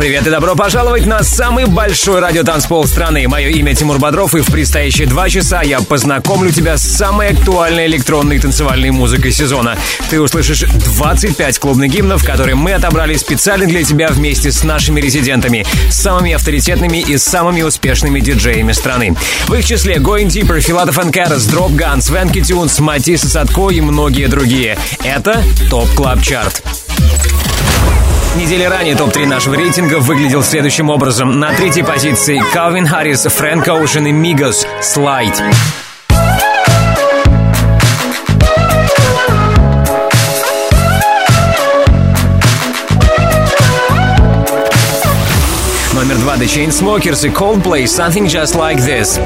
Привет 0.00 0.26
и 0.26 0.30
добро 0.30 0.56
пожаловать 0.56 1.04
на 1.04 1.22
самый 1.22 1.66
большой 1.66 2.20
радиотанцпол 2.20 2.86
страны. 2.86 3.28
Мое 3.28 3.50
имя 3.50 3.74
Тимур 3.74 3.98
Бодров, 3.98 4.34
и 4.34 4.40
в 4.40 4.46
предстоящие 4.46 5.06
два 5.06 5.28
часа 5.28 5.60
я 5.60 5.82
познакомлю 5.82 6.50
тебя 6.50 6.78
с 6.78 6.82
самой 6.82 7.34
актуальной 7.34 7.84
электронной 7.84 8.38
танцевальной 8.38 8.92
музыкой 8.92 9.30
сезона. 9.30 9.76
Ты 10.08 10.18
услышишь 10.18 10.62
25 10.62 11.58
клубных 11.58 11.90
гимнов, 11.90 12.24
которые 12.24 12.54
мы 12.54 12.72
отобрали 12.72 13.14
специально 13.16 13.66
для 13.66 13.84
тебя 13.84 14.08
вместе 14.08 14.50
с 14.50 14.64
нашими 14.64 15.02
резидентами, 15.02 15.66
самыми 15.90 16.32
авторитетными 16.32 16.96
и 16.96 17.18
самыми 17.18 17.60
успешными 17.60 18.20
диджеями 18.20 18.72
страны. 18.72 19.14
В 19.48 19.52
их 19.52 19.66
числе 19.66 19.96
Going 19.96 20.28
Deeper, 20.28 20.60
Filatov & 20.60 20.98
Karas, 21.12 21.44
Dropgun, 21.44 22.08
Swanky 22.08 22.40
Tunes, 22.40 22.78
Matisse & 22.78 23.28
Sadko 23.28 23.68
и 23.68 23.82
многие 23.82 24.28
другие. 24.28 24.78
Это 25.04 25.42
TOP 25.68 25.90
Club 25.94 26.22
Chart. 26.22 26.62
Недели 28.36 28.62
ранее 28.62 28.94
топ-3 28.94 29.26
нашего 29.26 29.54
рейтинга 29.54 29.98
выглядел 29.98 30.42
следующим 30.44 30.88
образом. 30.88 31.40
На 31.40 31.52
третьей 31.52 31.82
позиции 31.82 32.40
Calvin 32.52 32.86
Harris, 32.86 33.24
Frank 33.24 33.66
Ocean 33.68 34.06
и 34.06 34.12
Migos 34.12 34.66
«Slide». 34.80 35.42
Номер 45.92 46.16
два 46.18 46.36
The 46.36 46.46
Chainsmokers 46.46 47.26
и 47.26 47.30
Coldplay 47.30 47.84
«Something 47.84 48.26
Just 48.26 48.54
Like 48.56 48.78
This». 48.78 49.20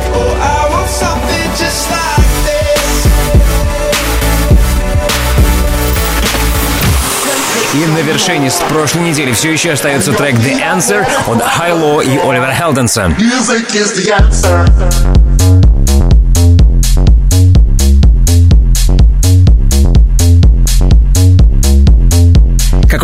И 7.75 7.87
на 7.87 7.99
вершине 7.99 8.51
с 8.51 8.61
прошлой 8.69 9.03
недели 9.11 9.33
все 9.33 9.53
еще 9.53 9.73
остается 9.73 10.13
трек 10.13 10.37
The 10.37 10.61
Answer 10.61 11.05
от 11.27 11.43
Хайло 11.43 12.01
и 12.01 12.17
Оливера 12.19 12.55
Хелденса. 12.55 13.13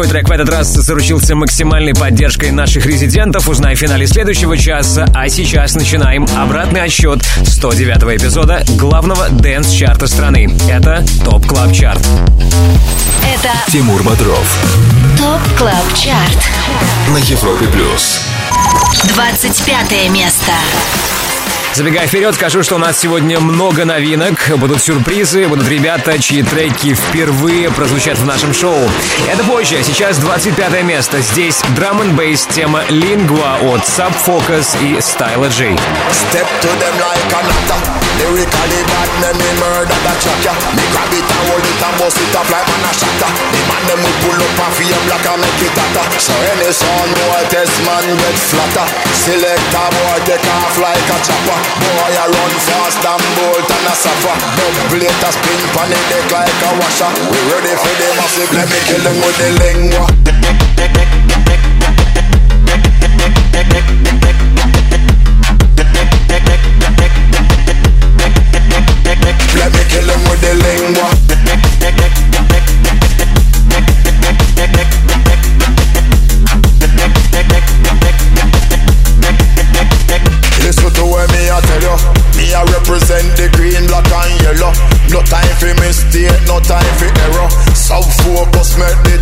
Какой 0.00 0.12
трек 0.12 0.28
в 0.30 0.32
этот 0.32 0.48
раз 0.48 0.68
заручился 0.72 1.34
максимальной 1.34 1.92
поддержкой 1.92 2.52
наших 2.52 2.86
резидентов, 2.86 3.50
узнай 3.50 3.74
в 3.74 3.78
финале 3.78 4.06
следующего 4.06 4.56
часа. 4.56 5.04
А 5.14 5.28
сейчас 5.28 5.74
начинаем 5.74 6.26
обратный 6.38 6.80
отсчет 6.80 7.22
109 7.44 8.18
эпизода 8.18 8.64
главного 8.78 9.28
dance-чарта 9.28 10.06
страны. 10.06 10.56
Это 10.70 11.04
TOP 11.22 11.46
Club 11.46 11.74
Chart. 11.74 12.00
Это 13.28 13.52
Тимур 13.70 14.02
Бодров 14.02 14.58
TOP 15.18 15.58
CLUB 15.58 15.94
CHART. 15.94 16.50
на 17.10 17.18
Европе 17.18 17.66
Плюс. 17.66 18.20
25 19.14 20.08
место. 20.08 20.52
Забегая 21.80 22.06
вперед, 22.06 22.34
скажу, 22.34 22.62
что 22.62 22.74
у 22.74 22.78
нас 22.78 23.00
сегодня 23.00 23.40
много 23.40 23.86
новинок. 23.86 24.50
Будут 24.58 24.82
сюрпризы, 24.82 25.48
будут 25.48 25.66
ребята, 25.66 26.18
чьи 26.18 26.42
треки 26.42 26.92
впервые 26.92 27.70
прозвучат 27.70 28.18
в 28.18 28.26
нашем 28.26 28.52
шоу. 28.52 28.86
Это 29.32 29.42
позже, 29.44 29.82
сейчас 29.82 30.18
25 30.18 30.82
место. 30.82 31.22
Здесь 31.22 31.62
драм 31.74 32.02
н 32.02 32.14
бейс 32.14 32.44
тема 32.44 32.82
Lingua 32.90 33.74
от 33.74 33.80
Sub 33.84 34.12
Focus 34.26 34.76
и 34.82 34.98
Styla 34.98 35.48
J. 35.48 35.74
Step 36.12 36.46
to 36.60 36.68
them 36.80 36.98
like 36.98 37.32
a 37.32 37.42
nutter. 37.46 38.09
Lyrically 38.20 38.80
bad, 38.84 39.08
me 39.16 39.32
me 39.40 39.48
murder 39.56 39.96
the 40.04 40.12
track 40.20 40.44
ya. 40.44 40.52
Me 40.76 40.84
grab 40.92 41.08
it 41.08 41.24
and 41.24 41.44
hold 41.48 41.64
it 41.64 41.80
and 41.80 41.96
bust 41.96 42.20
it 42.20 42.36
up 42.36 42.44
like 42.52 42.68
man 42.68 42.84
a 42.84 42.92
shatter. 42.92 43.32
The 43.32 43.60
man 43.64 43.82
them 43.88 44.00
will 44.04 44.18
pull 44.20 44.36
up 44.36 44.60
and 44.60 44.72
feel 44.76 45.00
black 45.08 45.24
and 45.24 45.40
make 45.40 45.62
it 45.64 45.72
hotter. 45.72 46.04
So 46.20 46.36
any 46.52 46.68
sound 46.68 47.16
boy 47.16 47.42
test 47.48 47.72
man 47.88 48.04
get 48.04 48.36
flatter. 48.36 48.86
Select 49.16 49.72
a 49.72 49.84
boy 49.88 50.18
take 50.28 50.44
off 50.52 50.76
like 50.76 51.08
a 51.08 51.16
chopper. 51.24 51.58
Boy 51.80 52.12
I 52.12 52.28
run 52.28 52.52
fast 52.68 53.00
and 53.00 53.24
bolt 53.40 53.64
and 53.64 53.88
a 53.88 53.94
suffer. 53.96 54.36
It 55.00 55.08
a 55.08 55.30
spin 55.32 55.62
pan 55.72 55.88
the 55.88 55.96
deck 56.12 56.28
like 56.28 56.60
a 56.60 56.70
washer. 56.76 57.08
We 57.32 57.40
ready 57.48 57.72
for 57.72 57.94
the 57.96 58.08
massive, 58.20 58.52
let 58.52 58.68
me 58.68 58.78
kill 58.84 59.00
them 59.00 59.16
with 59.24 59.36
the 59.40 59.48
lingua. 59.64 60.04
Let 69.10 69.18
me 69.74 69.82
kill 69.90 70.06
with 70.30 70.38
the. 70.38 70.54
Listen 80.62 80.94
to 80.94 81.04
what 81.10 81.26
me 81.34 81.50
I 81.50 81.58
tell 81.58 81.82
you. 81.82 81.98
Me 82.38 82.54
I 82.54 82.62
represent 82.70 83.34
the 83.34 83.50
green, 83.58 83.82
black 83.90 84.06
and 84.06 84.42
yellow. 84.46 84.70
No 85.10 85.18
time 85.26 85.58
for 85.58 85.74
mistake, 85.82 86.30
no 86.46 86.60
time 86.60 86.86
for 86.94 87.10
error. 87.10 87.50
Focus 88.22 88.78
make 88.78 88.94
the 89.02 89.18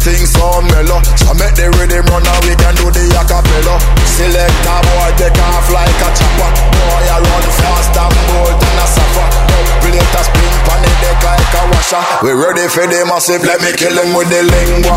mellow. 0.69 1.01
So 1.17 1.33
make 1.33 1.57
the 1.57 1.73
rhythm 1.81 2.05
we 2.45 2.53
can 2.61 2.75
do 2.77 2.93
the. 2.93 3.09
Select 4.05 4.67
a 4.69 4.77
boy 4.85 5.11
take 5.17 5.41
off 5.41 5.71
like 5.73 5.89
a 5.89 6.09
chopper. 6.13 6.51
Boy 6.77 7.09
I 7.09 7.25
run 7.25 7.43
fast 7.57 7.97
and 7.97 8.13
bolt 8.29 8.61
and 8.61 8.79
a 8.79 8.87
suffer. 8.87 9.58
Plate 9.99 10.15
a 10.15 10.23
spin 10.23 10.55
pan 10.63 10.79
the 10.79 10.91
deck 11.03 11.19
like 11.27 11.55
a 11.59 11.63
washer. 11.75 11.99
We 12.23 12.31
ready 12.31 12.69
for 12.71 12.87
the 12.87 13.03
massive, 13.05 13.43
let 13.43 13.61
me 13.61 13.73
kill 13.75 13.99
him 13.99 14.15
with 14.15 14.31
the 14.31 14.43
lingua. 14.47 14.95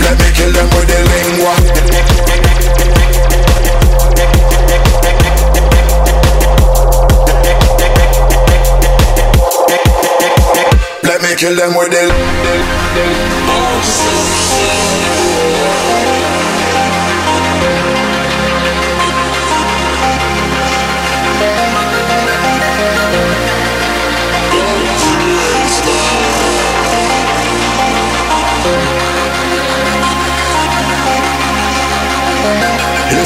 Let 0.00 0.16
me 0.16 0.32
kill 0.32 0.52
them 0.52 0.68
with 0.72 0.88
the 0.88 1.04
lingua. 1.12 1.52
Let 11.04 11.20
me 11.20 11.36
kill 11.36 11.54
them 11.56 11.74
with 11.76 11.90
the. 11.90 12.02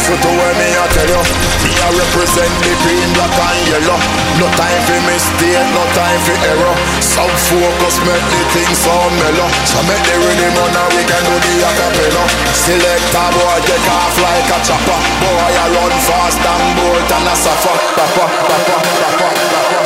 Listen 0.07 0.23
to 0.23 0.39
what 0.39 0.55
me 0.55 0.71
I 0.71 0.87
tell 0.95 1.11
you. 1.11 1.23
Me 1.67 1.71
I 1.83 1.91
represent 1.91 2.55
the 2.63 2.71
green, 2.87 3.11
black 3.19 3.35
and 3.43 3.59
yellow. 3.67 3.99
No 4.39 4.47
time 4.55 4.79
for 4.87 5.03
mistake, 5.03 5.67
no 5.75 5.83
time 5.99 6.21
for 6.23 6.39
error. 6.47 6.75
Some 7.03 7.35
focus 7.51 7.99
make 8.07 8.23
the 8.31 8.43
thing 8.55 8.71
so 8.71 8.95
mellow. 9.19 9.51
So 9.67 9.83
make 9.91 9.99
the 10.07 10.15
rhythm 10.23 10.55
run 10.63 10.79
and 10.79 10.91
we 10.95 11.03
can 11.11 11.23
do 11.27 11.35
the 11.43 11.59
acapella. 11.59 12.23
Select 12.55 13.19
a 13.19 13.25
boy 13.35 13.59
take 13.67 13.89
off 13.91 14.15
like 14.23 14.47
a 14.47 14.59
chopper. 14.63 15.01
Boy 15.27 15.51
I 15.59 15.75
run 15.75 15.91
fast 16.07 16.39
and 16.39 16.67
bolt 16.79 17.11
and 17.11 17.27
a 17.27 17.35
suffer. 17.35 17.75
Papa, 17.99 18.31
papa, 18.47 18.77
papa, 18.79 19.27
papa. 19.27 19.79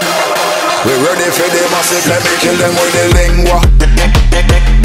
We 0.85 1.01
ready 1.01 1.33
for 1.33 1.49
the 1.49 1.65
massive, 1.73 2.05
let 2.13 2.21
me 2.21 2.33
kill 2.45 2.61
them 2.61 2.77
with 2.77 2.93
the 2.93 3.05
lingua. 3.17 4.80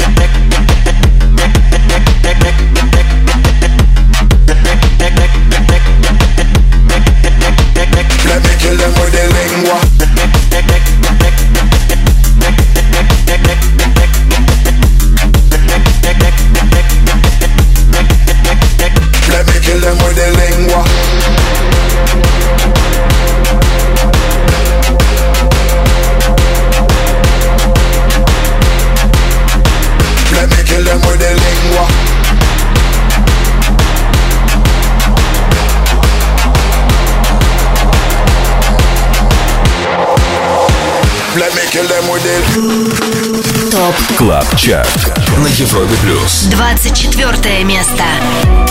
que 8.66 8.72
le 8.74 9.05
Клаб 44.16 44.46
Чарт 44.56 45.12
на 45.36 45.46
Европе 45.46 45.94
Плюс. 46.02 46.44
24 46.44 47.64
место. 47.64 48.65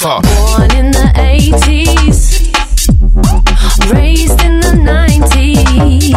Gopher. 0.00 0.20
Born 0.22 0.70
in 0.76 0.90
the 0.92 1.10
80s, 1.16 2.52
raised 3.92 4.40
in 4.42 4.60
the 4.60 4.74
90s, 4.86 6.12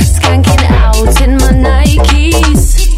skanking 0.00 0.70
out 0.70 1.20
in 1.20 1.36
my 1.36 1.52
Nikes. 1.52 2.90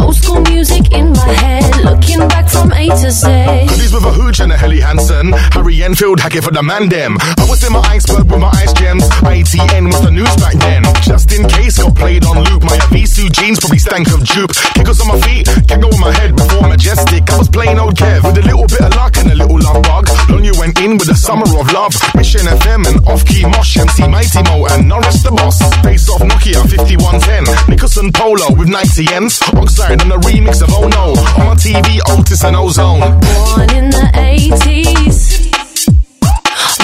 Old 0.00 0.16
school 0.16 0.40
music 0.40 0.92
in 0.92 1.12
my 1.12 1.28
head, 1.28 1.76
looking 1.84 2.26
back 2.28 2.48
from 2.48 2.72
A 2.72 2.88
to 2.88 3.10
Z. 3.10 3.26
Hoodies 3.28 3.94
with 3.94 4.04
a 4.04 4.12
hooch 4.12 4.40
and 4.40 4.50
a 4.50 4.56
Helly 4.56 4.80
Hansen. 4.80 5.32
Harry 5.52 5.84
Enfield 5.84 6.18
hacking 6.18 6.42
for 6.42 6.50
the 6.50 6.62
man 6.62 6.88
dem. 6.88 7.18
In 7.66 7.72
my 7.72 7.82
iceberg 7.90 8.30
with 8.30 8.38
my 8.38 8.50
ice 8.62 8.72
gems. 8.74 9.02
ITN 9.26 9.90
was 9.90 10.00
the 10.00 10.12
news 10.12 10.30
back 10.36 10.54
then. 10.62 10.84
Just 11.02 11.32
in 11.32 11.42
case 11.48 11.82
got 11.82 11.96
played 11.96 12.24
on 12.24 12.38
loop. 12.38 12.62
My 12.62 12.78
Avisu 12.86 13.26
jeans 13.32 13.58
probably 13.58 13.78
stank 13.78 14.06
of 14.14 14.22
dupe. 14.22 14.54
Kickles 14.78 15.00
on 15.02 15.08
my 15.08 15.18
feet, 15.26 15.50
gaggle 15.66 15.92
on 15.92 16.00
my 16.00 16.12
head 16.12 16.36
before 16.36 16.68
majestic. 16.68 17.28
I 17.28 17.38
was 17.38 17.48
plain 17.48 17.76
old 17.78 17.96
Kev 17.96 18.22
with 18.22 18.38
a 18.38 18.46
little 18.46 18.68
bit 18.70 18.82
of 18.82 18.94
luck 18.94 19.16
and 19.18 19.32
a 19.32 19.34
little 19.34 19.58
love 19.58 19.82
bug. 19.82 20.06
Long 20.30 20.46
went 20.58 20.78
in 20.80 20.96
with 20.96 21.08
a 21.08 21.16
summer 21.16 21.46
of 21.58 21.66
love. 21.72 21.90
Mission 22.14 22.46
FM 22.46 22.86
and 22.86 23.02
off 23.08 23.24
key 23.26 23.42
mosh. 23.42 23.76
MC 23.76 24.06
Mighty 24.06 24.42
Mo 24.46 24.66
and 24.70 24.86
Norris 24.86 25.22
the 25.22 25.30
boss. 25.30 25.58
Face 25.82 26.08
off 26.08 26.22
Nokia 26.22 26.62
5110. 26.70 27.50
Nicholson 27.68 28.12
Polo 28.12 28.54
with 28.54 28.68
90 28.68 29.12
ends. 29.12 29.42
Oxide 29.58 30.02
on 30.02 30.12
a 30.12 30.18
remix 30.22 30.62
of 30.62 30.70
Oh 30.70 30.86
No. 30.86 31.18
On 31.42 31.50
my 31.50 31.56
TV, 31.58 31.98
Otis 32.14 32.44
and 32.44 32.54
Ozone. 32.54 33.00
Born 33.00 33.74
in 33.74 33.90
the 33.90 34.06
80s, 34.14 35.35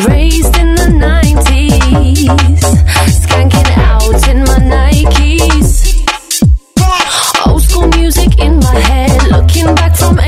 raised 0.09 0.57
in 0.57 0.75
the 0.75 0.89
90s, 0.89 2.27
skanking 3.07 3.62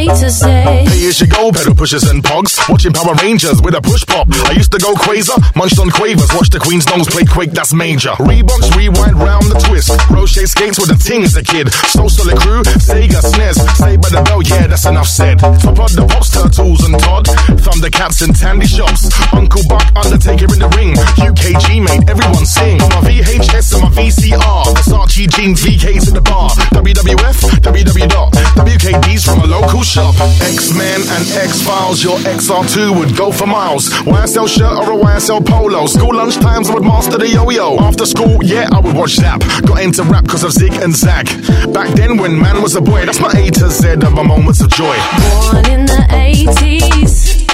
A 0.04 0.16
to. 0.16 0.28
Pay 0.44 0.84
place 1.14 1.20
you 1.20 1.26
go, 1.26 1.50
pedal 1.50 1.74
pushers 1.74 2.04
and 2.04 2.22
pogs. 2.22 2.60
Watching 2.68 2.92
Power 2.92 3.14
Rangers 3.24 3.62
with 3.62 3.74
a 3.74 3.80
push 3.80 4.04
pop. 4.04 4.28
I 4.44 4.52
used 4.52 4.72
to 4.72 4.78
go 4.78 4.92
quasar, 4.94 5.40
munched 5.56 5.78
on 5.78 5.88
quavers, 5.90 6.28
watch 6.36 6.50
the 6.50 6.60
Queen's 6.60 6.84
nose 6.92 7.08
play 7.08 7.24
Quake, 7.24 7.52
that's 7.52 7.72
major. 7.72 8.12
Reeboks 8.20 8.76
rewind 8.76 9.16
round 9.16 9.48
the 9.48 9.56
twist. 9.64 9.96
Rocher 10.10 10.46
skates 10.46 10.78
with 10.78 10.92
a 10.92 10.98
ting 11.00 11.24
as 11.24 11.36
a 11.36 11.42
kid. 11.42 11.72
So 11.88 12.08
solid 12.08 12.36
crew, 12.36 12.62
Sega 12.84 13.24
SNES. 13.24 13.56
Say 13.80 13.96
by 13.96 14.08
the 14.12 14.20
bell, 14.28 14.42
yeah, 14.42 14.66
that's 14.66 14.84
enough 14.84 15.08
said. 15.08 15.38
Top 15.40 15.78
of 15.80 15.92
the 15.96 16.04
pops, 16.04 16.36
turtles 16.36 16.84
and 16.84 17.00
Todd. 17.00 17.24
Thundercats 17.64 18.20
and 18.20 18.36
Tandy 18.36 18.66
shops. 18.66 19.08
Uncle 19.32 19.64
Buck, 19.68 19.88
Undertaker 19.96 20.52
in 20.52 20.60
the 20.60 20.68
ring. 20.76 20.92
UKG 21.16 21.80
made 21.80 22.04
everyone 22.10 22.44
sing. 22.44 22.76
On 22.82 22.90
my 22.92 23.00
VHS 23.08 23.72
and 23.72 23.82
my 23.88 23.90
VCR. 23.96 24.68
Versace 24.76 25.24
jeans, 25.32 25.64
VK 25.64 25.96
in 26.08 26.12
the 26.12 26.20
bar. 26.20 26.50
WWF, 26.76 27.40
WW 27.64 28.08
dot. 28.08 28.32
WKD's 28.60 29.24
from 29.24 29.40
a 29.40 29.46
local 29.46 29.80
shop. 29.80 29.93
X-Men 29.96 31.02
and 31.06 31.30
X-Files, 31.38 32.02
your 32.02 32.18
XR2 32.18 32.98
would 32.98 33.16
go 33.16 33.30
for 33.30 33.46
miles. 33.46 33.90
YSL 33.90 34.48
shirt 34.48 34.72
or 34.72 34.92
a 34.92 34.96
YSL 34.96 35.46
polo. 35.46 35.86
School 35.86 36.16
lunch 36.16 36.34
times 36.34 36.68
I 36.68 36.74
would 36.74 36.82
master 36.82 37.16
the 37.16 37.28
yo-yo. 37.28 37.76
After 37.78 38.04
school, 38.04 38.42
yeah, 38.42 38.68
I 38.72 38.80
would 38.80 38.96
watch 38.96 39.12
Zap. 39.12 39.40
Got 39.64 39.82
into 39.82 40.02
rap 40.02 40.26
cause 40.26 40.42
of 40.42 40.50
Zig 40.50 40.72
and 40.82 40.92
Zag. 40.92 41.26
Back 41.72 41.94
then 41.94 42.16
when 42.16 42.40
man 42.40 42.60
was 42.60 42.74
a 42.74 42.80
boy, 42.80 43.06
that's 43.06 43.20
my 43.20 43.30
A 43.36 43.50
to 43.52 43.70
Z 43.70 43.92
of 43.92 44.12
my 44.14 44.24
moments 44.24 44.60
of 44.60 44.70
joy. 44.70 44.96
Born 44.96 45.64
in 45.70 45.86
the 45.86 46.04
80s, 46.10 47.46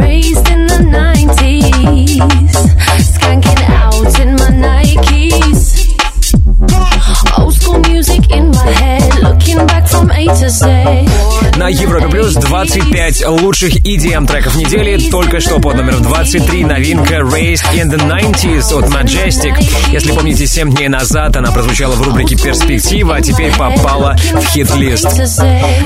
raised 0.00 0.48
in 0.48 0.66
the 0.66 0.82
90s, 0.90 2.18
skanking 2.98 3.62
out 3.70 4.18
in 4.18 4.32
my 4.32 4.50
Nikes. 4.50 5.85
На 11.56 11.68
Европе 11.68 12.08
Плюс 12.08 12.34
25 12.34 13.28
лучших 13.28 13.76
EDM 13.76 14.26
треков 14.26 14.56
недели. 14.56 15.10
Только 15.10 15.40
что 15.40 15.58
под 15.58 15.76
номером 15.76 16.02
23 16.02 16.64
новинка 16.64 17.16
Raised 17.16 17.64
in 17.74 17.90
the 17.90 17.98
90s 17.98 18.74
от 18.78 18.86
Majestic. 18.90 19.54
Если 19.90 20.12
помните, 20.12 20.46
7 20.46 20.74
дней 20.74 20.88
назад 20.88 21.36
она 21.36 21.50
прозвучала 21.50 21.94
в 21.94 22.02
рубрике 22.02 22.36
«Перспектива», 22.36 23.16
а 23.16 23.20
теперь 23.20 23.52
попала 23.52 24.16
в 24.16 24.44
хит-лист. 24.46 25.06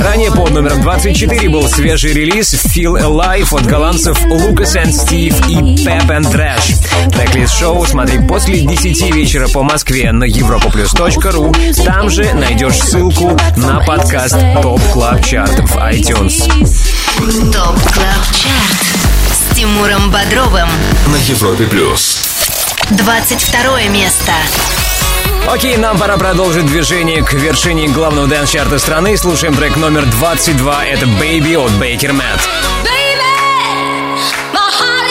Ранее 0.01 0.33
под 0.33 0.51
номером 0.51 0.83
24 0.83 1.49
был 1.49 1.69
свежий 1.69 2.13
релиз 2.13 2.55
Feel 2.55 3.01
Alive 3.01 3.55
от 3.55 3.67
голландцев 3.67 4.21
Lucas 4.27 4.77
and 4.77 4.93
Steve 4.93 5.49
и 5.49 5.55
Pep 5.55 6.09
and 6.09 6.33
Rash. 6.33 6.75
Трек-лист 7.11 7.59
шоу 7.59 7.87
смотри 7.87 8.19
после 8.27 8.61
10 8.61 9.15
вечера 9.15 9.49
по 9.49 9.63
Москве 9.63 10.13
на 10.13 10.25
europaplus.ru. 11.41 11.85
Там 11.85 12.11
же 12.11 12.33
найдешь 12.35 12.79
ссылку 12.79 13.37
на 13.57 13.81
подкаст 13.81 14.37
Top 14.63 14.81
Club 14.93 15.25
Chart 15.25 15.59
в 15.59 15.77
iTunes. 15.77 16.47
TOP 17.53 17.77
CLUB 17.93 18.27
CHART 18.33 19.53
с 19.53 19.57
Тимуром 19.57 20.11
Бодровым. 20.11 20.69
На 21.07 21.17
Европе 21.17 21.65
плюс. 21.65 22.19
22 22.91 23.83
место. 23.89 24.33
Окей, 25.49 25.77
нам 25.77 25.99
пора 25.99 26.17
продолжить 26.17 26.67
движение 26.67 27.23
к 27.23 27.33
вершине 27.33 27.89
главного 27.89 28.27
дэнс-чарта 28.27 28.79
страны. 28.79 29.17
Слушаем 29.17 29.55
трек 29.55 29.77
номер 29.77 30.07
22. 30.07 30.85
Это 30.87 31.07
«Baby» 31.07 31.57
от 31.57 31.73
Baker 31.73 32.13
Matt. 32.13 32.41
Baby, 32.85 33.25
my 34.53 34.71
heart 34.71 35.11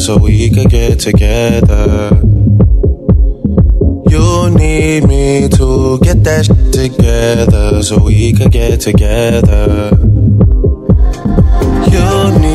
so 0.00 0.16
we 0.16 0.48
could 0.48 0.70
get 0.70 0.98
together. 0.98 2.10
You 4.08 4.50
need 4.50 5.06
me 5.06 5.48
to 5.50 5.98
get 6.00 6.24
that 6.24 6.46
shit 6.46 6.72
together 6.72 7.82
so 7.82 8.02
we 8.02 8.32
could 8.32 8.50
get 8.50 8.80
together. 8.80 9.90
You 11.92 12.38
need 12.40 12.49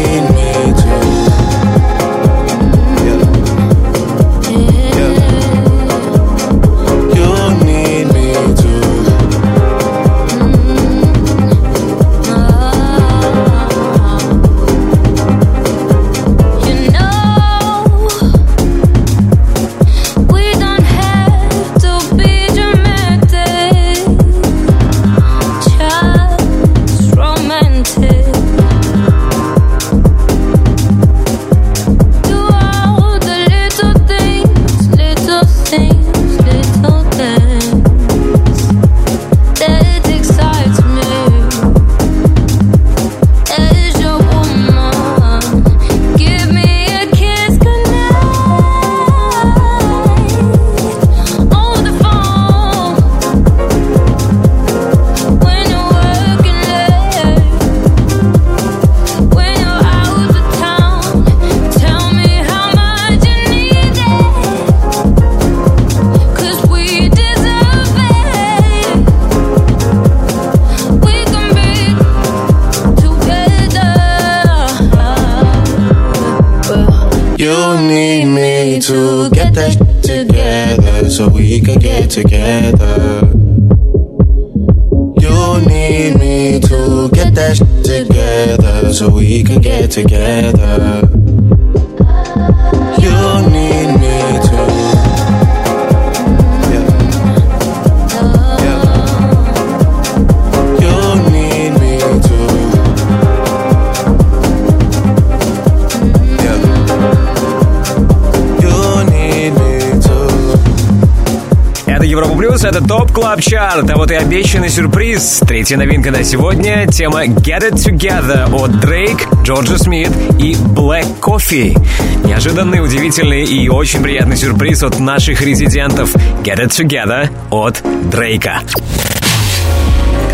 Club 113.25 113.41
Chart, 113.41 113.89
а 113.89 113.95
вот 113.95 114.11
и 114.11 114.13
обещанный 114.13 114.69
сюрприз. 114.69 115.41
Третья 115.47 115.77
новинка 115.77 116.11
на 116.11 116.23
сегодня— 116.23 116.85
тема 116.91 117.25
Get 117.25 117.71
It 117.71 117.73
Together 117.73 118.53
от 118.53 118.69
Drake, 118.85 119.23
Jorja 119.41 119.79
Smith 119.79 120.11
и 120.39 120.53
Black 120.53 121.07
Coffee. 121.19 121.75
Неожиданный, 122.23 122.83
удивительный 122.83 123.43
и 123.43 123.67
очень 123.67 124.03
приятный 124.03 124.37
сюрприз 124.37 124.83
от 124.83 124.99
наших 124.99 125.41
резидентов 125.41 126.15
Get 126.43 126.59
It 126.59 126.69
Together 126.69 127.31
от 127.49 127.81
Дрейка. 128.11 128.61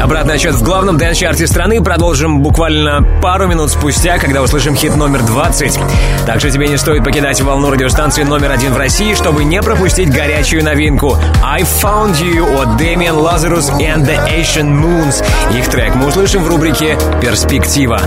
Обратный 0.01 0.33
отсчет 0.33 0.55
в 0.55 0.63
главном 0.63 0.97
дэнс-чарте 0.97 1.45
страны 1.45 1.79
продолжим 1.79 2.41
буквально 2.41 3.05
пару 3.21 3.45
минут 3.45 3.69
спустя, 3.69 4.17
когда 4.17 4.41
услышим 4.41 4.75
хит 4.75 4.95
номер 4.95 5.21
20. 5.21 5.79
Также 6.25 6.49
тебе 6.49 6.67
не 6.67 6.77
стоит 6.77 7.03
покидать 7.03 7.39
волну 7.41 7.69
радиостанции 7.69 8.23
номер 8.23 8.49
один 8.49 8.73
в 8.73 8.77
России, 8.77 9.13
чтобы 9.13 9.43
не 9.43 9.61
пропустить 9.61 10.11
горячую 10.11 10.63
новинку 10.63 11.17
I 11.43 11.61
Found 11.61 12.19
You 12.19 12.61
от 12.61 12.81
Damian 12.81 13.21
Lazarus 13.21 13.71
and 13.79 14.03
the 14.07 14.17
Asian 14.27 14.81
Moons. 14.81 15.23
Их 15.55 15.69
трек 15.69 15.93
мы 15.93 16.07
услышим 16.07 16.43
в 16.43 16.47
рубрике 16.47 16.97
«Перспектива». 17.21 18.01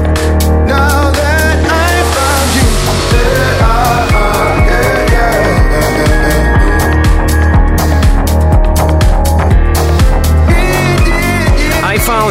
Now 0.66 1.23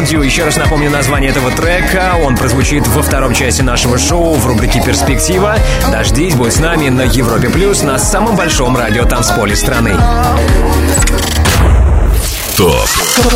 You. 0.04 0.24
Еще 0.24 0.44
раз 0.44 0.56
напомню 0.56 0.90
название 0.90 1.30
этого 1.30 1.50
трека. 1.52 2.14
Он 2.20 2.36
прозвучит 2.36 2.86
во 2.88 3.02
втором 3.02 3.32
части 3.32 3.62
нашего 3.62 3.98
шоу 3.98 4.34
в 4.34 4.46
рубрике 4.46 4.82
«Перспектива». 4.82 5.56
Дождись, 5.92 6.34
будь 6.34 6.52
с 6.52 6.58
нами 6.58 6.88
на 6.88 7.02
Европе 7.02 7.48
Плюс 7.48 7.82
на 7.82 7.98
самом 7.98 8.34
большом 8.34 8.76
радио 8.76 9.04
танцполе 9.04 9.54
страны. 9.54 9.94
TOP 12.56 12.88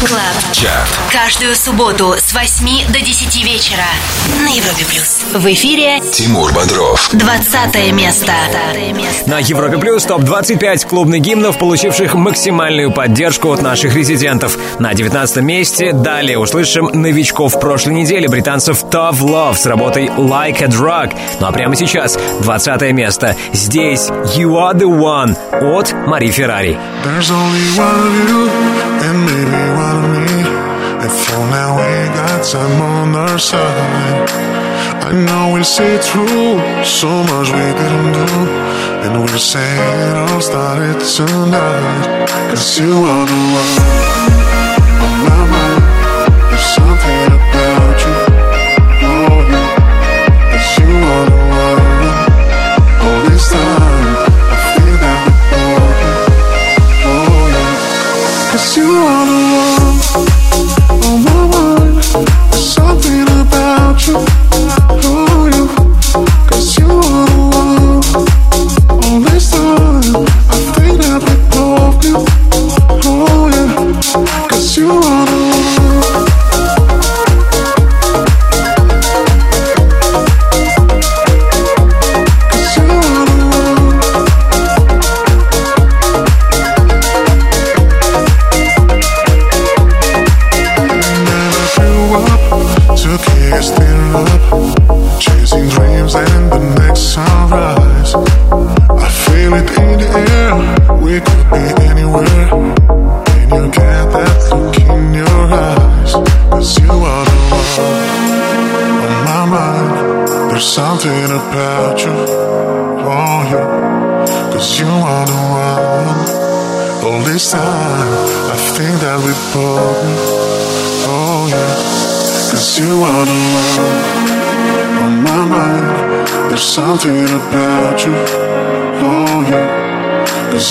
Club. 0.07 0.53
Chart 0.53 0.89
Каждую 1.13 1.57
субботу 1.57 2.15
с 2.17 2.33
8 2.33 2.93
до 2.93 3.01
10 3.01 3.45
вечера 3.45 3.83
на 4.45 4.49
Европе 4.49 4.85
плюс. 4.89 5.23
В 5.35 5.45
эфире 5.53 6.01
Тимур 6.13 6.53
Бодров 6.53 7.11
20 7.13 7.93
место. 7.95 8.33
На 9.27 9.41
Европе 9.41 9.79
Плюс 9.79 10.05
ТОП-25 10.05 10.87
клубных 10.87 11.21
гимнов, 11.21 11.59
получивших 11.59 12.15
максимальную 12.15 12.93
поддержку 12.93 13.51
от 13.51 13.61
наших 13.61 13.97
резидентов. 13.97 14.57
На 14.79 14.95
19 14.95 15.39
месте 15.39 15.93
далее 15.93 16.39
услышим 16.39 16.89
новичков 16.93 17.59
прошлой 17.59 17.95
недели, 17.95 18.29
британцев 18.29 18.85
Tough 18.85 19.19
Love 19.19 19.57
с 19.57 19.67
работой 19.67 20.07
Like 20.07 20.63
a 20.63 20.69
Drug. 20.69 21.13
Ну 21.41 21.47
а 21.49 21.51
прямо 21.51 21.75
сейчас 21.75 22.17
20 22.43 22.93
место. 22.93 23.35
Здесь 23.53 24.09
You 24.37 24.53
Are 24.53 24.75
The 24.75 24.87
One 24.87 25.37
от 25.77 25.93
Мари 26.07 26.31
Феррари. 26.31 26.79
There's 27.05 27.31
only 27.31 27.77
one 27.77 28.07
of 28.07 28.29
you 28.29 29.08
and 29.09 29.21
maybe 29.25 29.63
one 29.87 29.97
of 30.05 30.09
me. 30.15 30.29
For 31.25 31.41
now 31.51 31.71
we 31.81 31.93
got 32.21 32.45
time 32.45 32.81
on 32.81 33.15
our 33.15 33.39
side. 33.39 34.29
I 35.09 35.13
know 35.27 35.55
we 35.55 35.63
see 35.65 35.97
through 36.09 36.61
so 36.85 37.11
much 37.31 37.49
we 37.59 37.67
didn't 37.81 38.13
do. 38.13 38.29
And 39.05 39.13
we're 39.23 39.39
saying 39.39 39.99
it 40.09 40.17
all 40.25 40.41
started 40.41 40.99
tonight. 41.17 42.29
Cause 42.51 42.79
you 42.79 42.93
are 42.93 43.27
the 43.27 43.41
one 43.61 44.08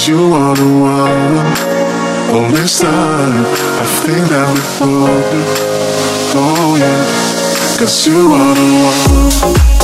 you 0.08 0.34
are 0.34 0.56
the 0.56 0.63
one 0.63 1.38
All 2.34 2.50
this 2.52 2.80
time 2.80 3.46
I 3.46 3.86
think 4.04 4.28
that 4.30 4.48
we 4.54 4.62
broke 4.78 5.78
Oh 6.39 6.76
yeah. 6.78 7.78
Cause 7.78 8.08
you 8.08 8.32
are 8.32 8.56
the 8.56 9.72
one 9.72 9.76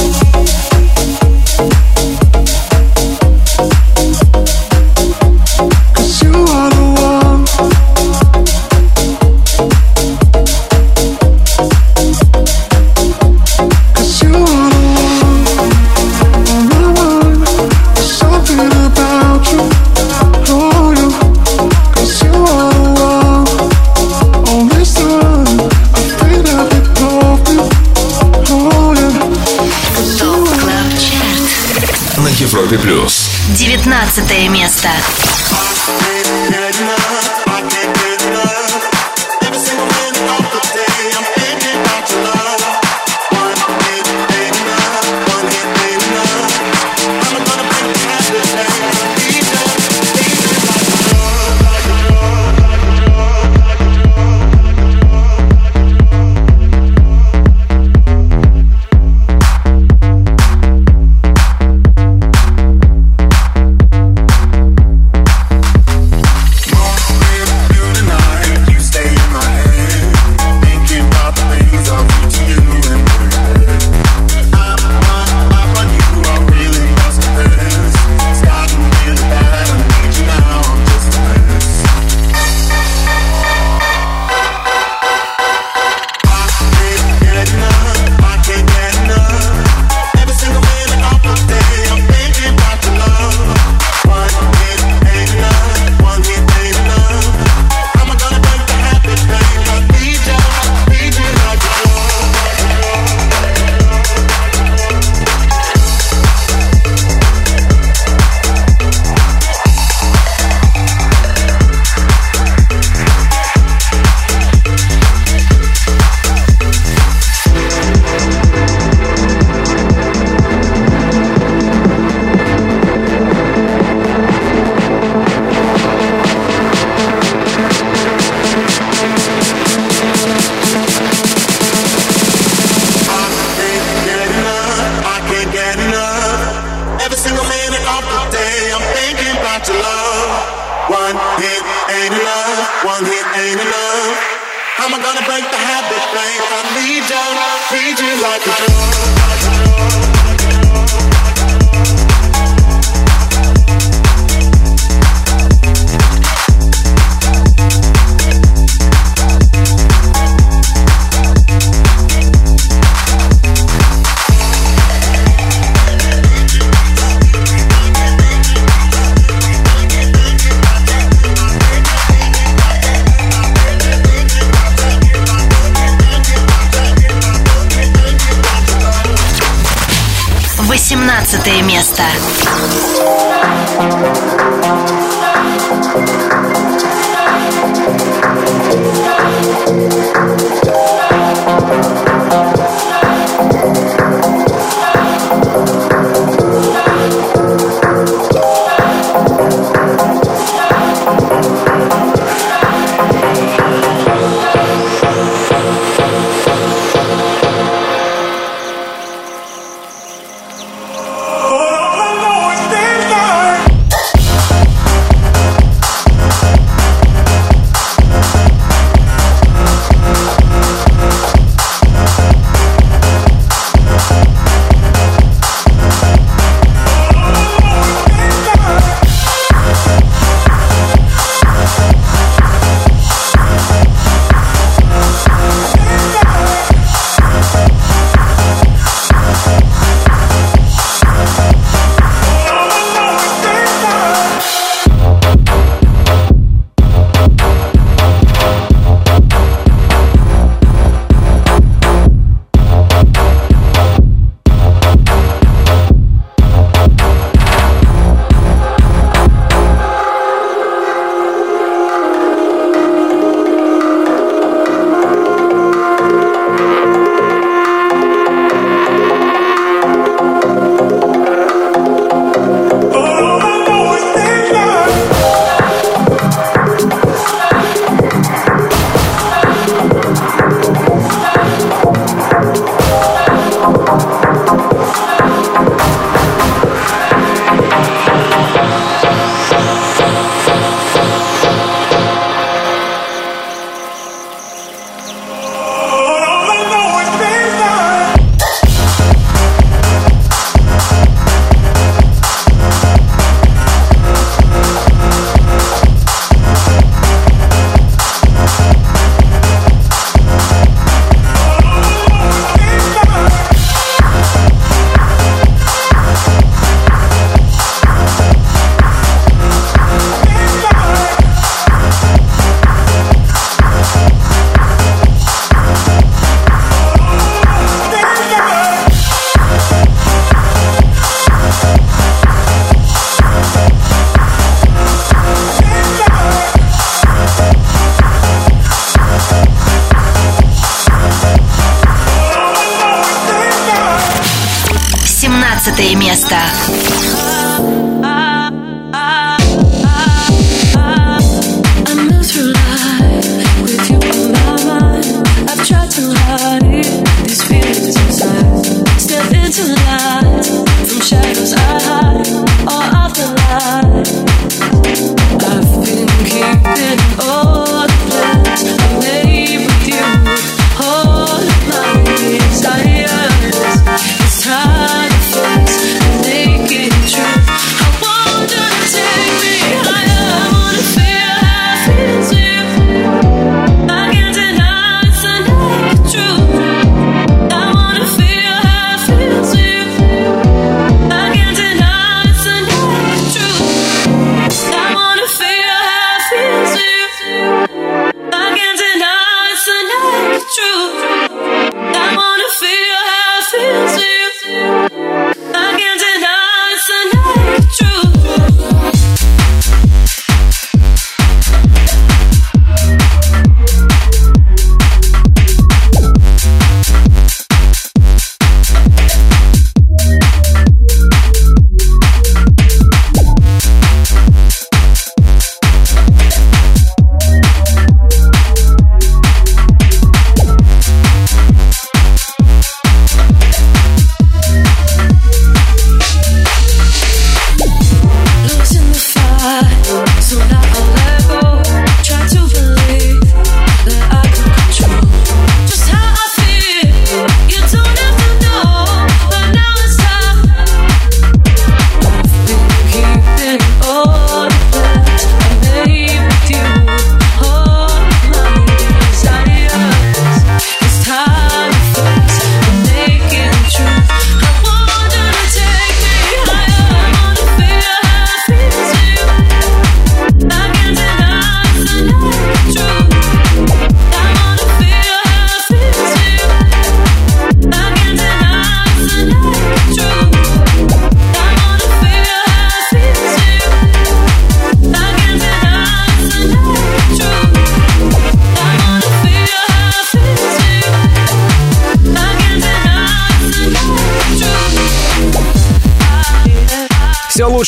19 34.05 34.49
место. 34.49 34.89
место. 34.89 35.32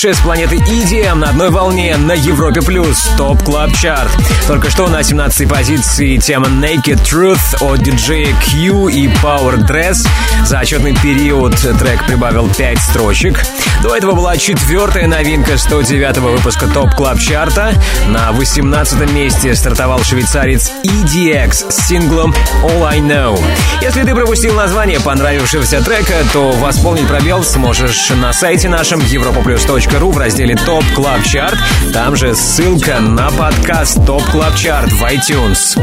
Лучшее 0.05 0.21
с 0.21 0.23
планеты 0.23 0.57
EDM 0.57 1.15
на 1.15 1.29
одной 1.29 1.49
волне 1.49 1.97
на 1.97 2.13
Европе 2.35 2.61
Плюс 2.61 3.09
Top 3.17 3.41
Club 3.43 3.71
Chart. 3.71 4.11
Только 4.45 4.69
что 4.69 4.89
на 4.89 5.03
17 5.03 5.47
позиции 5.47 6.17
тема 6.17 6.47
Naked 6.47 7.01
Truth 7.01 7.61
от 7.61 7.81
диджея 7.81 8.35
Q 8.43 8.89
и 8.89 9.07
Power 9.07 9.65
Dress. 9.65 10.05
За 10.43 10.59
отчетный 10.59 10.93
период 11.01 11.55
трек 11.55 12.05
прибавил 12.05 12.49
5 12.49 12.77
строчек. 12.79 13.41
До 13.81 13.95
этого 13.95 14.11
была 14.11 14.35
четвертая 14.35 15.07
новинка 15.07 15.57
109 15.57 16.17
выпуска 16.17 16.67
Top 16.67 16.93
Club 16.93 17.19
Chart'а. 17.19 17.73
На 18.09 18.33
18 18.33 19.11
месте 19.11 19.55
стартовал 19.55 20.03
швейцарец 20.03 20.73
EDX 20.83 21.71
с 21.71 21.87
синглом 21.87 22.35
All 22.63 22.83
I 22.85 22.99
Know. 22.99 23.41
Если 23.81 24.03
ты 24.03 24.13
пропустил 24.13 24.53
название 24.55 24.99
понравившегося 24.99 25.81
трека, 25.81 26.15
то 26.33 26.51
восполнить 26.51 27.07
пробел 27.07 27.45
сможешь 27.45 28.09
на 28.09 28.33
сайте 28.33 28.67
нашем 28.67 28.99
europaplus.ru 28.99 30.11
в 30.11 30.17
разделе 30.17 30.57
Top 30.57 30.83
Club 30.95 31.23
Chart. 31.23 31.57
Там 31.93 32.17
же 32.17 32.24
ссылка 32.33 32.99
на 32.99 33.29
подкаст 33.31 34.05
Top 34.05 34.23
Club 34.31 34.55
Chart 34.55 34.91
в 34.91 35.03
iTunes. 35.03 35.75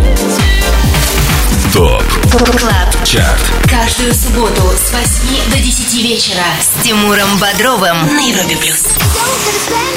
TOP 1.73 2.03
Club 2.31 3.05
Chart 3.05 3.41
Каждую 3.71 4.13
субботу 4.15 4.63
с 4.77 4.93
8 4.93 5.53
до 5.53 5.59
10 5.59 6.03
вечера 6.03 6.43
с 6.61 6.83
Тимуром 6.83 7.29
Бодровым 7.39 7.97
на 8.15 8.21
Европе 8.21 8.57
Плюс. 8.57 8.85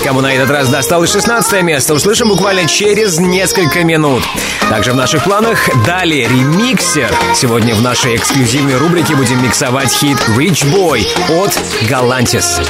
Кому 0.03 0.21
на 0.21 0.34
этот 0.34 0.49
раз 0.51 0.69
досталось 0.69 1.12
16 1.12 1.63
место, 1.63 1.93
услышим 1.93 2.29
буквально 2.29 2.67
через 2.67 3.19
несколько 3.19 3.84
минут. 3.84 4.23
Также 4.69 4.93
в 4.93 4.95
наших 4.95 5.23
планах 5.23 5.69
далее 5.86 6.27
ремиксер. 6.27 7.12
Сегодня 7.34 7.75
в 7.75 7.81
нашей 7.81 8.15
эксклюзивной 8.15 8.77
рубрике 8.77 9.15
будем 9.15 9.41
миксовать 9.43 9.91
хит 9.91 10.17
Rich 10.38 10.65
Boy 10.71 11.05
от 11.41 11.51
Galantis. 11.89 12.62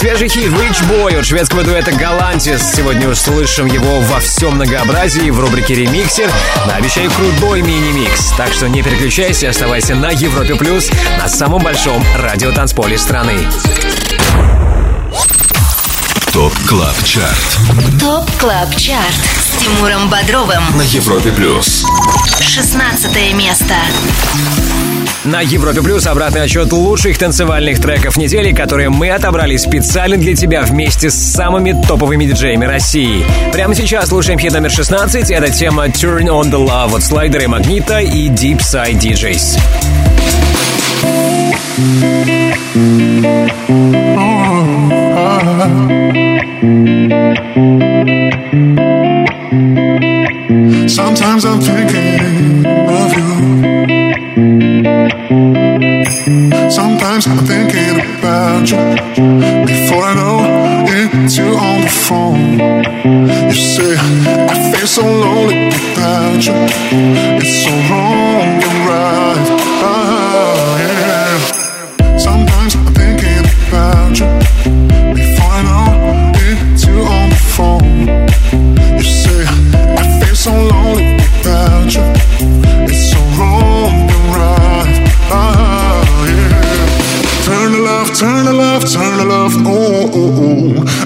Свежий 0.00 0.30
хит 0.30 0.46
Rich 0.46 0.82
Boy 0.88 1.18
от 1.18 1.26
шведского 1.26 1.62
дуэта 1.62 1.92
Галантис. 1.92 2.72
Сегодня 2.74 3.06
услышим 3.06 3.66
его 3.66 4.00
во 4.00 4.18
всем 4.20 4.54
многообразии 4.54 5.28
в 5.28 5.38
рубрике 5.38 5.74
«Ремиксер». 5.74 6.30
На 6.66 6.76
обещаю 6.76 7.10
крутой 7.10 7.60
мини-микс. 7.60 8.32
Так 8.34 8.50
что 8.54 8.66
не 8.66 8.82
переключайся, 8.82 9.50
оставайся 9.50 9.94
на 9.94 10.08
Европе 10.08 10.54
Плюс, 10.54 10.88
на 11.18 11.28
самом 11.28 11.62
большом 11.62 12.02
радиотанцполе 12.16 12.96
страны. 12.96 13.46
ТОП 16.32 16.54
КЛАБ 16.66 17.04
ЧАРТ 17.04 18.00
ТОП 18.00 18.30
КЛАБ 18.38 18.76
ЧАРТ 18.76 19.14
с 19.36 19.62
Тимуром 19.62 20.08
Бодровым 20.08 20.62
на 20.78 20.82
Европе 20.82 21.30
Плюс. 21.30 21.84
16 22.40 23.34
место. 23.34 23.74
На 25.24 25.42
Европе 25.42 25.82
Плюс 25.82 26.06
обратный 26.06 26.42
отчет 26.42 26.72
лучших 26.72 27.18
танцевальных 27.18 27.78
треков 27.78 28.16
недели, 28.16 28.52
которые 28.52 28.88
мы 28.88 29.10
отобрали 29.10 29.54
специально 29.58 30.16
для 30.16 30.34
тебя 30.34 30.62
вместе 30.62 31.10
с 31.10 31.14
самыми 31.14 31.78
топовыми 31.86 32.24
диджеями 32.24 32.64
России. 32.64 33.26
Прямо 33.52 33.74
сейчас 33.74 34.08
слушаем 34.08 34.38
хит 34.38 34.52
номер 34.52 34.70
16. 34.70 35.30
Это 35.30 35.50
тема 35.50 35.88
Turn 35.88 36.24
on 36.24 36.50
the 36.50 36.52
Love 36.52 36.96
от 36.96 37.02
Слайдера 37.02 37.44
и 37.44 37.46
Магнита 37.48 38.00
и 38.00 38.30
Deep 38.30 38.60
Side 38.60 38.98
DJs. 38.98 39.58
Sometimes 50.88 51.44
I'm 51.44 51.60
thinking 51.60 52.66
of 52.66 53.16
you. 53.16 54.59
Sometimes 56.70 57.26
I'm 57.26 57.44
thinking 57.44 58.00
about 58.18 58.70
you. 58.70 58.78
Before 59.66 60.04
I 60.04 60.14
know 60.14 60.86
it's 60.86 61.36
you 61.36 61.44
on 61.44 61.80
the 61.82 61.88
phone. 61.88 62.58
You 63.48 63.54
say 63.54 63.96
I 63.98 64.72
feel 64.72 64.86
so 64.86 65.02
lonely 65.02 65.66
without 65.66 66.46
you. 66.46 66.54
It's 67.40 67.64
so 67.64 67.70
wrong 67.90 68.62
and 68.62 68.86
right. 68.88 69.59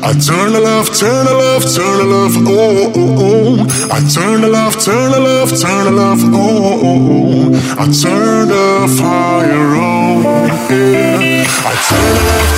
I 0.07 0.13
turn 0.13 0.53
the 0.53 0.61
left, 0.61 1.01
turn 1.01 1.25
the 1.25 1.33
left, 1.33 1.75
turn 1.75 1.97
the 1.97 2.05
left, 2.05 2.37
oh, 2.47 2.93
oh, 2.95 3.17
oh. 3.21 3.89
I 3.91 4.01
turn 4.07 4.43
the 4.43 4.49
left, 4.49 4.85
turn 4.85 5.13
the 5.13 5.19
left, 5.19 5.59
turn 5.59 5.85
the 5.87 5.93
left, 5.93 6.23
oh, 6.25 6.35
oh, 6.35 6.91
oh. 6.93 7.77
I 7.79 7.87
turn 7.91 8.49
the 8.49 8.97
fire 9.01 9.75
on, 9.75 10.23
yeah. 10.69 11.47
I 11.49 11.75
turn 11.89 12.15
the 12.17 12.25
left. 12.29 12.54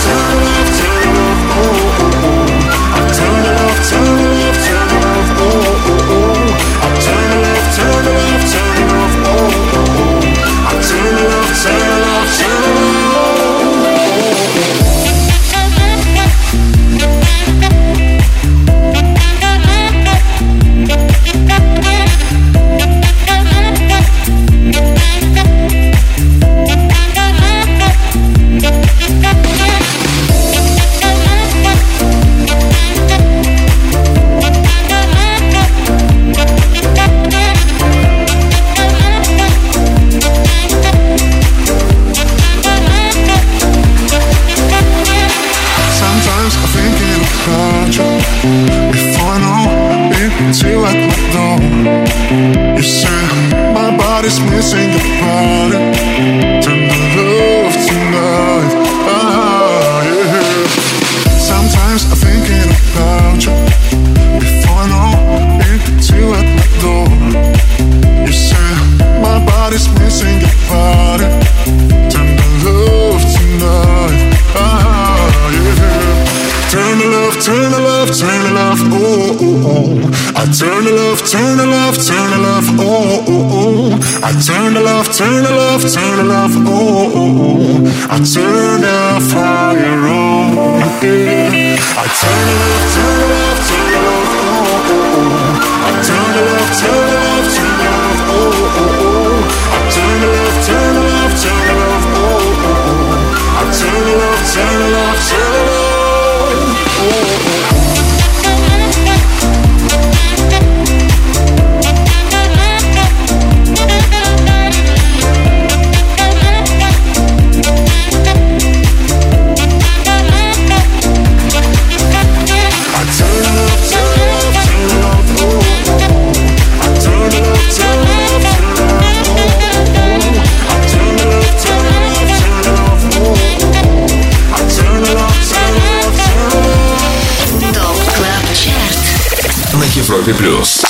Европе 140.27 140.35
плюс. 140.35 140.85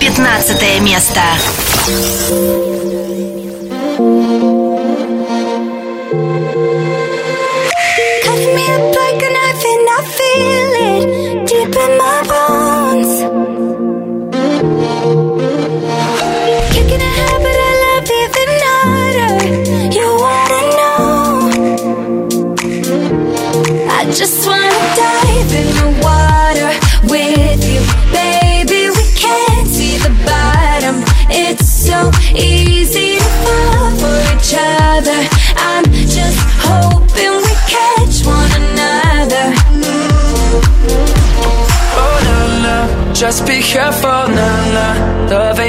15 0.00 0.80
место. 0.80 1.20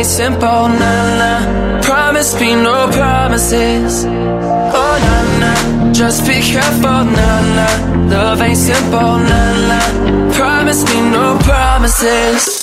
simple, 0.06 0.68
nah, 0.80 1.18
nah 1.20 1.82
Promise 1.82 2.39
me 2.39 2.56
no 2.56 2.88
promises. 2.91 4.06
Oh, 4.06 4.95
nah, 5.06 5.39
nah 5.39 5.93
Just 5.93 6.26
be 6.28 6.41
careful, 6.41 7.04
nah, 7.16 7.56
nah 7.58 8.10
Love 8.10 8.41
ain't 8.41 8.58
simple, 8.58 9.18
nah, 9.30 9.68
nah 9.70 10.34
Promise 10.34 10.84
me 10.86 11.12
no 11.12 11.38
promises. 11.43 12.62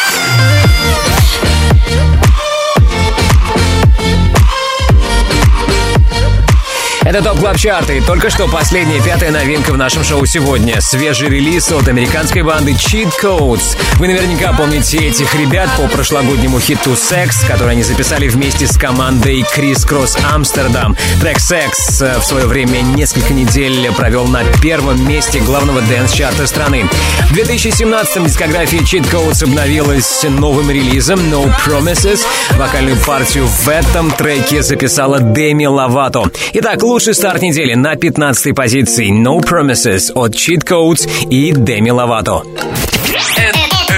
Это 7.03 7.23
TOP 7.23 7.39
Club 7.39 7.57
Chart. 7.57 7.99
Только 8.05 8.29
что 8.29 8.47
последняя 8.47 9.01
пятая 9.01 9.31
новинка 9.31 9.71
в 9.71 9.77
нашем 9.77 10.03
шоу 10.03 10.23
сегодня. 10.27 10.79
Свежий 10.81 11.29
релиз 11.29 11.71
от 11.71 11.87
американской 11.87 12.43
банды 12.43 12.73
Cheat 12.73 13.11
Codes. 13.21 13.75
Вы 13.97 14.07
наверняка 14.07 14.53
помните 14.53 14.99
этих 14.99 15.33
ребят 15.33 15.67
по 15.77 15.87
прошлогоднему 15.87 16.59
хиту 16.59 16.91
Sex, 16.91 17.47
который 17.47 17.71
они 17.71 17.81
записали 17.81 18.27
вместе 18.27 18.67
с 18.67 18.77
командой 18.77 19.43
Kris 19.51 19.83
Kross 19.83 20.15
Amsterdam. 20.31 20.95
Трек 21.19 21.37
Sex 21.37 22.19
в 22.19 22.23
свое 22.23 22.45
время 22.45 22.81
несколько 22.81 23.33
недель 23.33 23.91
провел 23.93 24.27
на 24.27 24.43
первом 24.61 25.05
месте 25.07 25.39
главного 25.39 25.81
дэнс-чарта 25.81 26.45
страны. 26.45 26.85
В 27.31 27.33
2017-м 27.33 28.25
дискография 28.25 28.79
Cheat 28.81 29.11
Codes 29.11 29.43
обновилась 29.43 30.23
новым 30.23 30.69
релизом 30.69 31.19
No 31.19 31.51
Promises. 31.65 32.21
Вокальную 32.51 32.97
партию 32.97 33.47
в 33.47 33.67
этом 33.67 34.11
треке 34.11 34.61
записала 34.61 35.19
Деми 35.19 35.65
Ловато. 35.65 36.25
Итак, 36.53 36.83
лучший 37.01 37.15
старт 37.15 37.41
недели 37.41 37.73
на 37.73 37.95
15-й 37.95 38.53
позиции 38.53 39.09
No 39.09 39.39
Promises 39.41 40.11
от 40.13 40.35
Cheat 40.35 40.63
Codes 40.63 41.09
и 41.31 41.51
Деми 41.51 41.89
Ловато. 41.89 42.43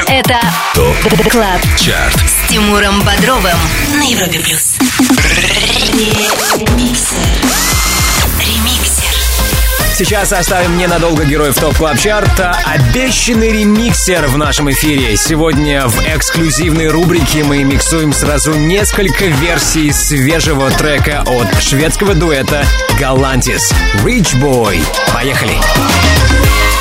Это 0.07 0.39
TOP 0.73 1.29
Club 1.29 1.61
Chart. 1.77 2.15
с 2.15 2.49
Тимуром 2.49 3.01
Бодровым 3.01 3.57
на 3.97 4.03
Европе 4.03 4.39
Плюс. 4.39 4.77
Сейчас 9.93 10.33
оставим 10.33 10.75
ненадолго 10.79 11.23
героев 11.23 11.55
TOP 11.55 11.77
Club 11.77 11.99
Chart'а. 11.99 12.57
Обещанный 12.65 13.51
ремиксер 13.51 14.25
в 14.25 14.37
нашем 14.37 14.71
эфире. 14.71 15.15
Сегодня 15.15 15.87
в 15.87 15.95
эксклюзивной 16.15 16.87
рубрике 16.87 17.43
мы 17.43 17.63
миксуем 17.63 18.11
сразу 18.11 18.55
несколько 18.55 19.25
версий 19.25 19.91
свежего 19.91 20.71
трека 20.71 21.23
от 21.27 21.61
шведского 21.61 22.15
дуэта 22.15 22.65
Galantis. 22.99 23.71
Rich 24.03 24.35
Boy. 24.41 24.83
Поехали. 25.13 25.51
Ремиксер. 25.51 26.72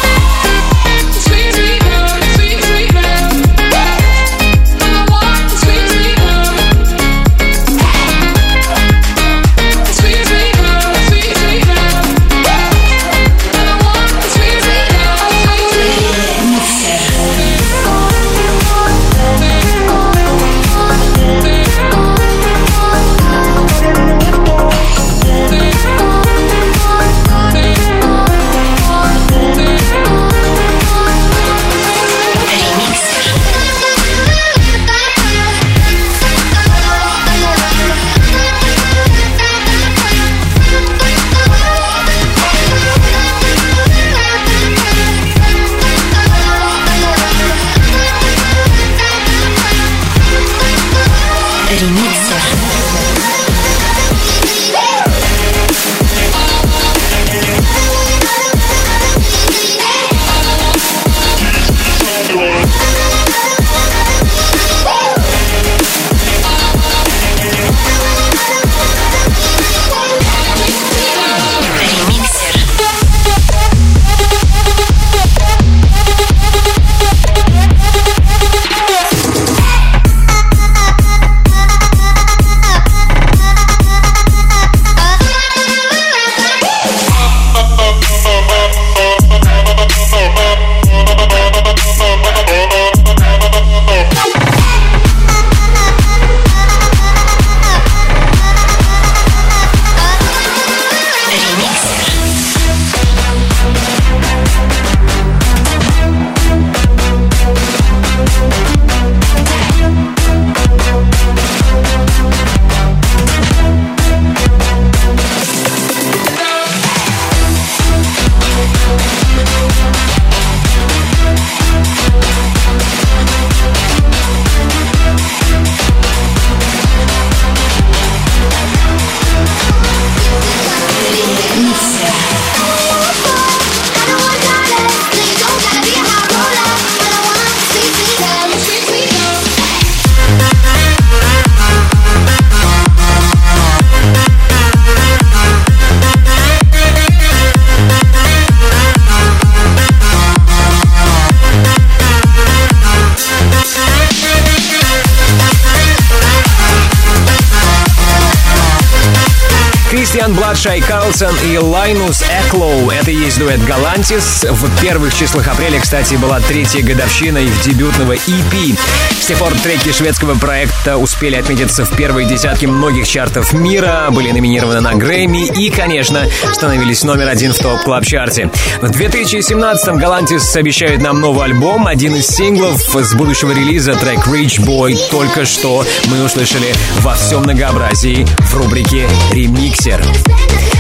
Карлсон 161.13 161.37
и 161.47 161.59
Лайнус 161.59 162.25
Эклоу. 162.47 162.89
Это 162.91 163.11
и 163.11 163.15
есть 163.15 163.39
дуэт 163.39 163.63
Galantis. 163.65 164.47
В 164.49 164.81
первых 164.81 165.15
числах 165.15 165.47
апреля, 165.47 165.79
кстати, 165.79 166.15
была 166.15 166.41
третья 166.41 166.83
годовщина 166.83 167.37
их 167.37 167.61
дебютного 167.63 168.15
EP. 168.15 168.79
С 169.21 169.27
тех 169.27 169.37
пор 169.39 169.53
треки 169.63 169.93
шведского 169.93 170.37
проекта 170.37 170.97
успели 170.97 171.37
отметиться 171.37 171.85
в 171.85 171.95
первой 171.97 172.25
десятке 172.25 172.67
многих 172.67 173.07
чартов 173.07 173.53
мира, 173.53 174.09
были 174.11 174.31
номинированы 174.31 174.81
на 174.81 174.95
Грэмми 174.95 175.49
и, 175.49 175.71
конечно, 175.71 176.27
становились 176.53 177.03
номер 177.05 177.29
один 177.29 177.53
в 177.53 177.59
Top 177.59 177.77
Club 177.77 178.02
Chart'е. 178.02 178.51
В 178.81 178.91
2017-м 178.91 179.99
Galantis 179.99 180.57
обещают 180.57 181.03
нам 181.03 181.21
новый 181.21 181.45
альбом. 181.45 181.89
Один 181.89 182.17
из 182.17 182.27
синглов 182.27 182.81
с 182.81 183.15
будущего 183.15 183.51
релиза 183.51 183.95
трек 183.97 184.27
Rich 184.27 184.61
Boy 184.65 184.99
только 185.11 185.45
что 185.45 185.85
мы 186.07 186.25
услышали 186.25 186.73
во 187.01 187.15
всем 187.15 187.43
многообразии 187.43 188.27
в 188.39 188.57
рубрике 188.57 189.07
«Ремиксер». 189.33 190.03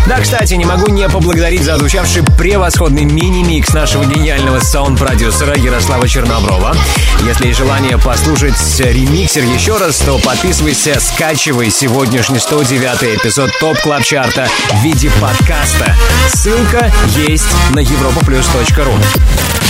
Да, 0.07 0.21
кстати, 0.21 0.55
не 0.55 0.65
могу 0.65 0.89
не 0.89 1.09
поблагодарить 1.09 1.63
за 1.63 1.75
отзвучавший 1.75 2.25
превосходный 2.37 3.05
мини-микс 3.05 3.73
нашего 3.73 4.05
гениального 4.05 4.59
саунд-продюсера 4.59 5.57
Ярослава 5.57 6.09
Черноброва. 6.09 6.77
Если 7.25 7.47
есть 7.47 7.59
желание 7.59 7.97
послушать 7.99 8.55
ремиксер 8.81 9.45
еще 9.45 9.77
раз, 9.77 9.99
то 9.99 10.19
подписывайся, 10.19 10.99
скачивай 10.99 11.71
сегодняшний 11.71 12.41
109 12.41 13.21
эпизод 13.21 13.51
TOP 13.61 13.79
Club 13.79 14.03
Chart'а 14.03 14.49
в 14.73 14.83
виде 14.83 15.11
подкаста. 15.21 15.95
Ссылка 16.35 16.93
есть 17.17 17.47
на 17.71 17.81
europaplus.ru. 17.81 19.62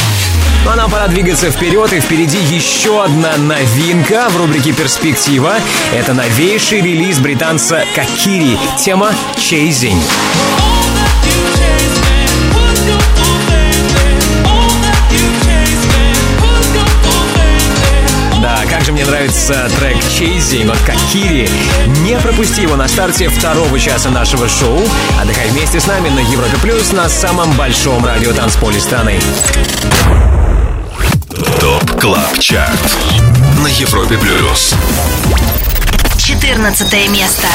А 0.65 0.77
нам 0.77 0.91
пора 0.91 1.07
двигаться 1.09 1.51
вперед, 1.51 1.93
и 1.93 2.01
впереди 2.01 2.39
еще 2.39 3.05
одна 3.05 3.37
новинка 3.37 4.29
в 4.31 4.37
рубрике 4.37 4.73
«Перспектива». 4.73 5.55
Это 5.95 6.15
новейший 6.15 6.81
релиз 6.81 7.19
британца 7.19 7.85
Какири. 7.95 8.57
Тема 8.79 9.13
«Chasing». 9.37 10.01
Как 18.83 18.89
же 18.89 18.95
мне 18.95 19.05
нравится 19.05 19.71
трек 19.79 19.97
Chasing 19.99 20.69
от 20.69 20.79
Какири. 20.81 21.49
Не 22.01 22.19
пропусти 22.19 22.63
его 22.63 22.75
на 22.75 22.89
старте 22.89 23.29
второго 23.29 23.79
часа 23.79 24.11
нашего 24.11 24.49
шоу. 24.49 24.81
Отдыхай 25.21 25.51
вместе 25.51 25.79
с 25.79 25.87
нами 25.87 26.09
на 26.09 26.19
Европе 26.19 26.57
Плюс 26.61 26.91
на 26.91 27.09
самом 27.09 27.53
большом 27.53 28.05
радио 28.05 28.33
танцполе 28.33 28.81
страны. 28.81 29.21
Club 32.03 32.41
Chart 32.41 32.97
на 33.63 33.69
Европе 33.69 34.19
Плюс. 34.19 34.75
14 36.19 37.09
место. 37.11 37.47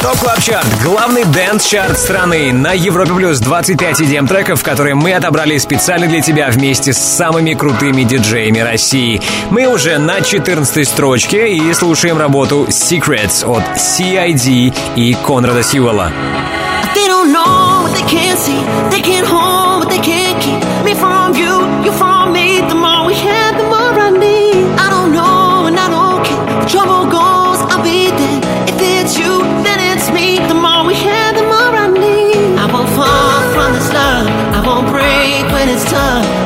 Top 0.00 0.16
Club 0.18 0.40
Chart. 0.40 0.68
Главный 0.84 1.24
дэнс-чарт 1.24 1.98
страны. 1.98 2.52
На 2.52 2.72
Европе 2.72 3.12
Плюс 3.12 3.40
25 3.40 4.02
EDM 4.02 4.28
треков, 4.28 4.62
которые 4.62 4.94
мы 4.94 5.12
отобрали 5.12 5.58
специально 5.58 6.06
для 6.06 6.20
тебя 6.20 6.50
вместе 6.50 6.92
с 6.92 6.98
самыми 6.98 7.54
крутыми 7.54 8.04
диджеями 8.04 8.60
России. 8.60 9.20
Мы 9.50 9.66
уже 9.66 9.98
на 9.98 10.20
14 10.20 10.86
строчке 10.86 11.56
и 11.56 11.74
слушаем 11.74 12.18
работу 12.18 12.66
Secrets 12.68 13.44
от 13.44 13.64
CID 13.76 14.72
и 14.94 15.16
Конрада 15.26 15.64
Сьюэлла. 15.64 16.12
They 16.94 17.08
don't 17.08 17.32
know 17.32 17.82
what 17.82 17.92
they 17.96 18.06
can't 18.08 18.38
see. 18.38 18.62
They 18.92 19.02
can't 19.02 19.26
hold 19.26 19.61
It's 35.74 35.84
time. 35.84 36.41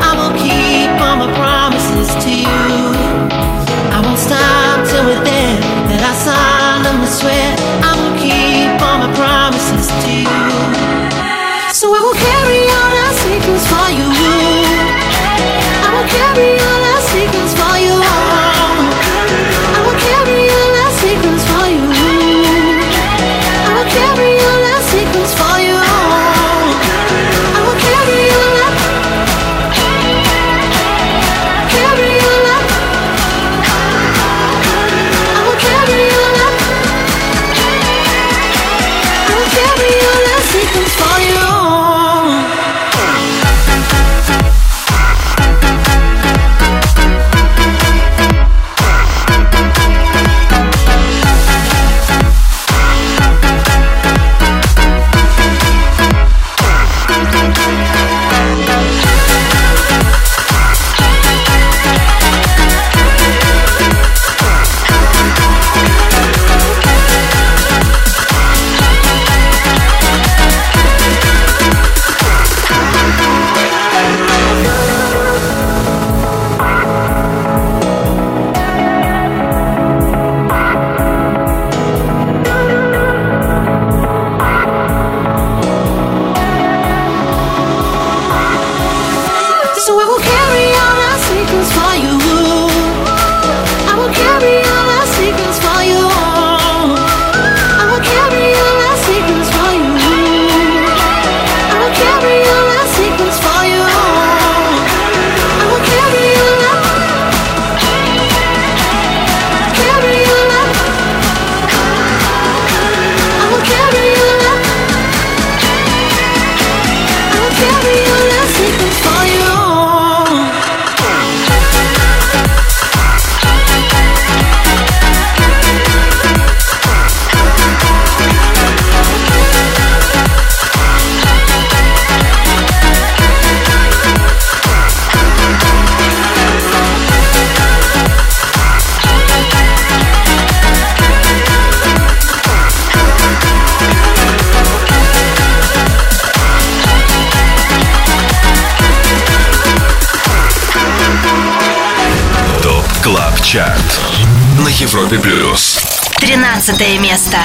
13 156.66 157.00
место. 157.00 157.36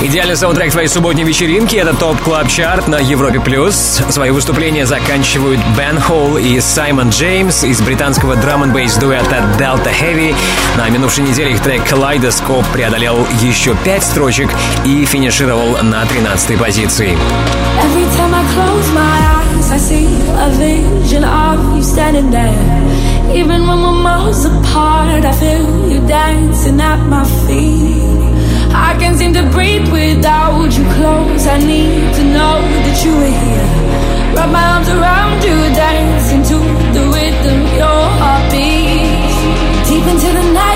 Идеальный 0.00 0.36
саундтрек 0.36 0.72
твоей 0.72 0.88
субботней 0.88 1.22
вечеринки— 1.22 1.76
это 1.76 1.94
TOP 1.94 2.20
Club 2.20 2.48
Chart 2.48 2.88
на 2.88 2.96
Европе+. 2.96 3.38
плюс. 3.38 4.00
Свои 4.10 4.30
выступления 4.30 4.86
заканчивают 4.86 5.60
Бен 5.78 6.00
Холл 6.00 6.36
и 6.36 6.58
Саймон 6.58 7.10
Джеймс 7.10 7.62
из 7.62 7.80
британского 7.80 8.34
драм 8.34 8.64
н 8.64 8.72
бейс 8.72 8.96
дуэта 8.96 9.44
Delta 9.56 9.92
Heavy. 9.92 10.34
На 10.76 10.88
минувшей 10.88 11.22
неделе 11.22 11.52
их 11.52 11.60
трек 11.60 11.82
Kaleidoscope 11.82 12.66
преодолел 12.72 13.24
еще 13.40 13.76
пять 13.84 14.02
строчек 14.02 14.50
и 14.84 15.04
финишировал 15.04 15.76
на 15.82 16.04
13 16.04 16.58
позиции. 16.58 17.16
Every 17.80 18.04
time 18.16 18.34
I 18.34 18.42
close 18.56 18.92
my 18.92 19.20
eyes, 19.36 19.70
I 19.70 19.78
see 19.78 20.08
a 20.40 20.50
vision 20.58 21.22
of 21.22 21.76
you 21.76 21.82
standing 21.82 22.32
there. 22.32 23.11
Even 23.34 23.66
when 23.66 23.78
we're 23.80 24.02
miles 24.02 24.44
apart, 24.44 25.24
I 25.24 25.32
feel 25.32 25.90
you 25.90 26.06
dancing 26.06 26.78
at 26.80 27.00
my 27.08 27.24
feet. 27.46 28.02
I 28.74 28.94
can't 29.00 29.16
seem 29.16 29.32
to 29.32 29.42
breathe 29.50 29.90
without 29.90 30.68
you 30.76 30.84
close. 30.96 31.46
I 31.46 31.58
need 31.58 32.14
to 32.18 32.24
know 32.24 32.60
that 32.84 32.96
you 33.04 33.12
are 33.24 33.34
here. 33.42 33.68
Wrap 34.36 34.50
my 34.52 34.64
arms 34.74 34.88
around 34.88 35.40
you, 35.44 35.56
dancing 35.72 36.42
to 36.50 36.58
the 36.92 37.04
rhythm 37.08 37.60
your 37.80 38.02
heart 38.20 38.44
beats. 38.52 39.36
Deep 39.88 40.04
into 40.12 40.28
the 40.38 40.46
night 40.52 40.71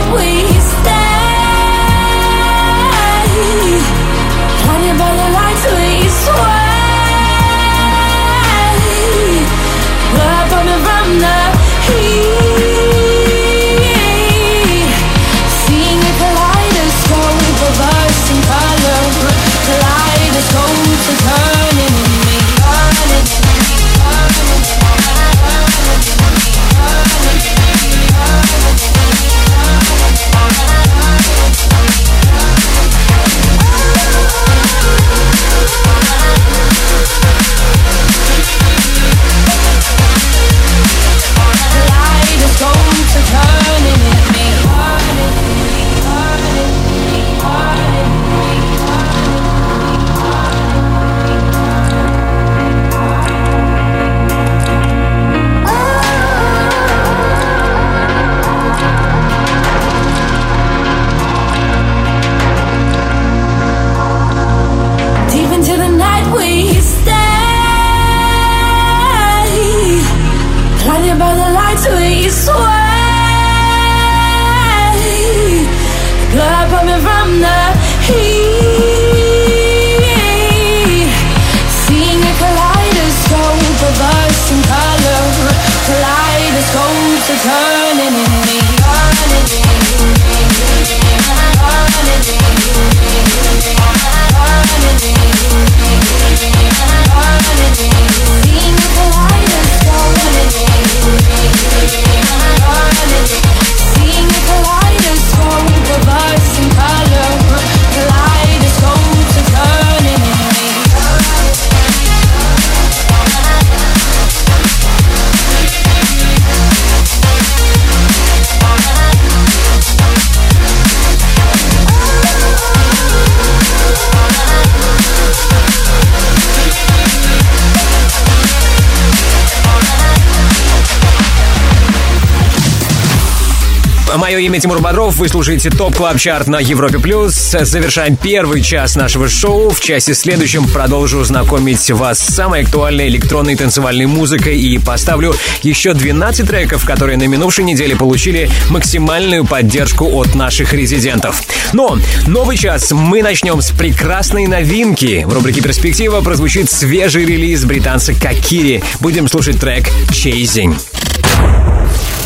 Мое 134.36 134.48
имя 134.48 134.60
Тимур 134.60 134.80
Бодров. 134.80 135.16
Вы 135.16 135.30
слушаете 135.30 135.70
TOP 135.70 135.96
Club 135.96 136.18
Chart 136.18 136.46
на 136.46 136.60
Европе+. 136.60 136.98
плюс. 136.98 137.32
Завершаем 137.58 138.16
первый 138.16 138.60
час 138.60 138.94
нашего 138.94 139.30
шоу. 139.30 139.70
В 139.70 139.80
часе 139.80 140.12
следующем 140.12 140.68
продолжу 140.68 141.24
знакомить 141.24 141.90
вас 141.90 142.18
с 142.18 142.34
самой 142.34 142.64
актуальной 142.64 143.08
электронной 143.08 143.56
танцевальной 143.56 144.04
музыкой 144.04 144.60
и 144.60 144.76
поставлю 144.76 145.34
еще 145.62 145.94
12 145.94 146.46
треков, 146.46 146.84
которые 146.84 147.16
на 147.16 147.26
минувшей 147.26 147.64
неделе 147.64 147.96
получили 147.96 148.50
максимальную 148.68 149.46
поддержку 149.46 150.04
от 150.04 150.34
наших 150.34 150.74
резидентов. 150.74 151.42
Но 151.72 151.98
новый 152.26 152.58
час 152.58 152.92
мы 152.92 153.22
начнем 153.22 153.62
с 153.62 153.70
прекрасной 153.70 154.46
новинки. 154.48 155.24
В 155.26 155.32
рубрике 155.32 155.62
«Перспектива» 155.62 156.20
прозвучит 156.20 156.70
свежий 156.70 157.24
релиз 157.24 157.64
британца 157.64 158.12
Kokiri. 158.12 158.84
Будем 159.00 159.28
слушать 159.28 159.58
трек 159.58 159.88
«Chasing». 160.10 160.76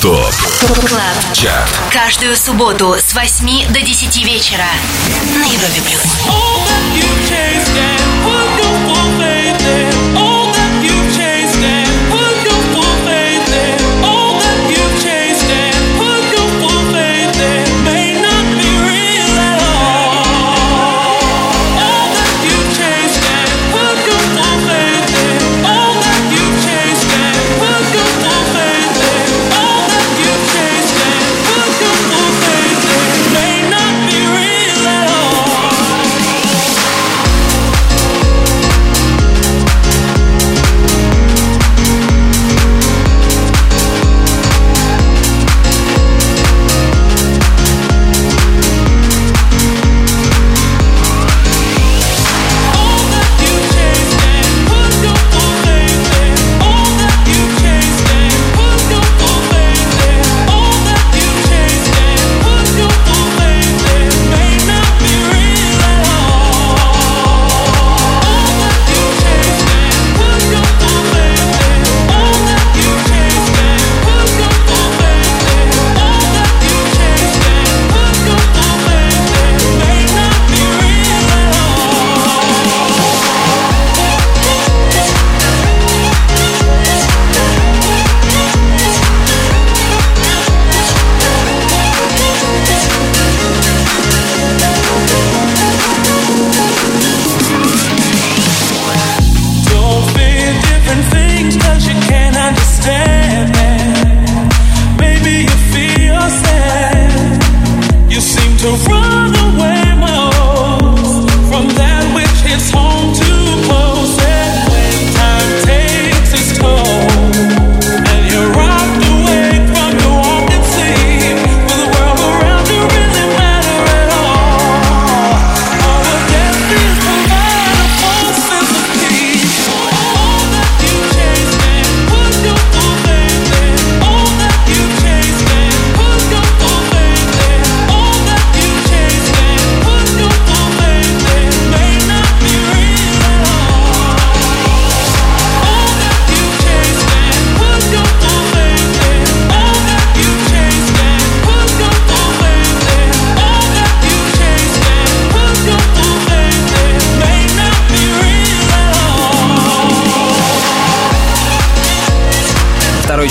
ТОП. 0.00 0.32
КЛАБ 0.60 1.34
ЧАРТ 1.34 1.68
Каждую 1.92 2.34
субботу 2.34 2.94
с 2.94 3.12
8 3.12 3.70
до 3.70 3.82
10 3.82 4.24
вечера 4.24 4.64
на 5.36 5.44
Европе 5.44 5.82
Плюс. 5.82 6.00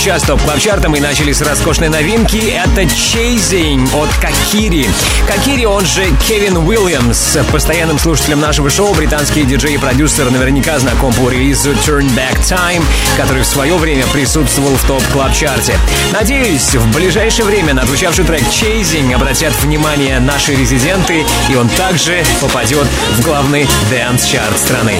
Час 0.00 0.22
Top 0.22 0.40
Club 0.42 0.58
Chart 0.58 0.83
а 0.83 0.88
мы 0.88 0.98
начали 0.98 1.32
с 1.32 1.42
роскошной 1.42 1.90
новинки. 1.90 2.38
Это 2.38 2.82
Chasing 2.82 3.86
от 3.94 4.08
Kokiri. 4.20 4.88
Kokiri, 5.26 5.66
он 5.66 5.84
же 5.84 6.06
Кевин 6.26 6.56
Уильямс. 6.56 7.36
Постоянным 7.52 7.98
слушателем 7.98 8.40
нашего 8.40 8.70
шоу 8.70 8.94
британский 8.94 9.42
диджей 9.42 9.74
и 9.74 9.78
продюсер 9.78 10.30
наверняка 10.30 10.78
знаком 10.78 11.12
по 11.12 11.28
релизу 11.28 11.72
Turn 11.72 12.08
Back 12.14 12.38
Time, 12.40 12.82
который 13.18 13.42
в 13.42 13.46
свое 13.46 13.76
время 13.76 14.06
присутствовал 14.06 14.74
в 14.74 14.84
Top 14.84 15.02
Club 15.12 15.34
Chart 15.34 15.69
е 15.69 15.76
Надеюсь, 16.12 16.74
в 16.74 16.94
ближайшее 16.94 17.44
время 17.44 17.74
на 17.74 17.84
звучавший 17.84 18.24
трек 18.24 18.42
Chasing 18.42 19.14
обратят 19.14 19.52
внимание 19.60 20.18
наши 20.20 20.54
резиденты, 20.54 21.26
и 21.50 21.54
он 21.56 21.68
также 21.70 22.24
попадет 22.40 22.86
в 23.18 23.22
главный 23.22 23.68
dance-чарт 23.90 24.56
страны. 24.56 24.96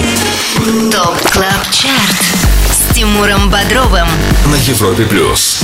Top 0.91 1.17
Club 1.31 1.71
Chart. 1.71 2.50
Тимуром 3.01 3.49
Бодровым 3.49 4.07
на 4.45 4.55
Европе 4.57 5.07
плюс. 5.07 5.59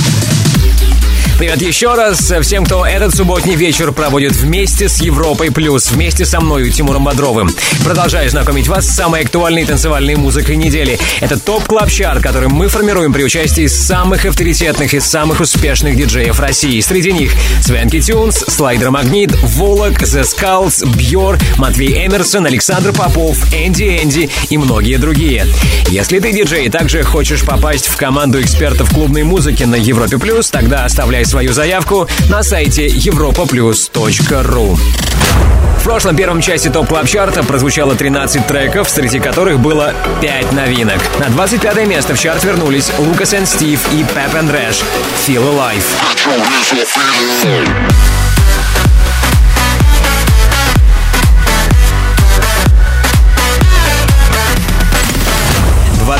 Привет 1.38 1.62
еще 1.62 1.94
раз 1.94 2.32
всем, 2.42 2.64
кто 2.64 2.84
этот 2.84 3.14
субботний 3.14 3.54
вечер 3.54 3.92
проводит 3.92 4.32
вместе 4.32 4.88
с 4.88 5.00
Европой 5.00 5.52
Плюс, 5.52 5.92
вместе 5.92 6.24
со 6.24 6.40
мной, 6.40 6.68
Тимуром 6.68 7.04
Бодровым. 7.04 7.48
Продолжаю 7.84 8.28
знакомить 8.28 8.66
вас 8.66 8.88
с 8.88 8.96
самой 8.96 9.20
актуальной 9.20 9.64
танцевальной 9.64 10.16
музыкой 10.16 10.56
недели. 10.56 10.98
Это 11.20 11.38
Top 11.38 11.62
Club 11.62 11.90
Chart, 11.90 12.24
который 12.24 12.48
мы 12.48 12.66
формируем 12.66 13.12
при 13.12 13.22
участии 13.22 13.68
самых 13.68 14.26
авторитетных 14.26 14.92
и 14.94 14.98
самых 14.98 15.38
успешных 15.38 15.94
диджеев 15.94 16.40
России. 16.40 16.80
Среди 16.80 17.12
них 17.12 17.30
Swanky 17.62 18.00
Tunes, 18.00 18.44
Slider 18.48 18.90
Magnit, 18.90 19.30
Volac, 19.40 20.02
The 20.02 20.24
Skulls, 20.24 20.84
Бьор, 20.84 21.38
Матвей 21.56 22.04
Эмерсон, 22.04 22.46
Александр 22.46 22.92
Попов, 22.92 23.38
Энди 23.54 24.00
Энди 24.02 24.28
и 24.50 24.58
многие 24.58 24.96
другие. 24.96 25.46
Если 25.86 26.18
ты 26.18 26.32
диджей 26.32 26.66
и 26.66 26.68
также 26.68 27.04
хочешь 27.04 27.44
попасть 27.44 27.86
в 27.86 27.96
команду 27.96 28.40
экспертов 28.40 28.90
клубной 28.90 29.22
музыки 29.22 29.62
на 29.62 29.76
Европе 29.76 30.18
Плюс, 30.18 30.50
тогда 30.50 30.84
оставляй 30.84 31.27
свою 31.28 31.52
заявку 31.52 32.08
на 32.28 32.42
сайте 32.42 32.88
europaplus.ru. 32.88 34.78
В 35.78 35.84
прошлом 35.84 36.16
первом 36.16 36.40
части 36.40 36.68
Top 36.68 36.88
Club 36.88 37.06
Chart 37.06 37.36
а 37.36 37.42
прозвучало 37.42 37.94
13 37.94 38.46
треков, 38.46 38.90
среди 38.90 39.20
которых 39.20 39.60
было 39.60 39.94
5 40.20 40.52
новинок. 40.52 41.00
На 41.18 41.28
25 41.28 41.86
место 41.86 42.14
в 42.14 42.18
чарт 42.18 42.44
вернулись 42.44 42.90
Лукас 42.98 43.32
и 43.32 43.46
Стив 43.46 43.80
и 43.92 44.04
Pep 44.04 44.34
and 44.34 44.52
Rash 44.52 44.82
«Feel 45.26 45.44
Alive». 45.44 45.84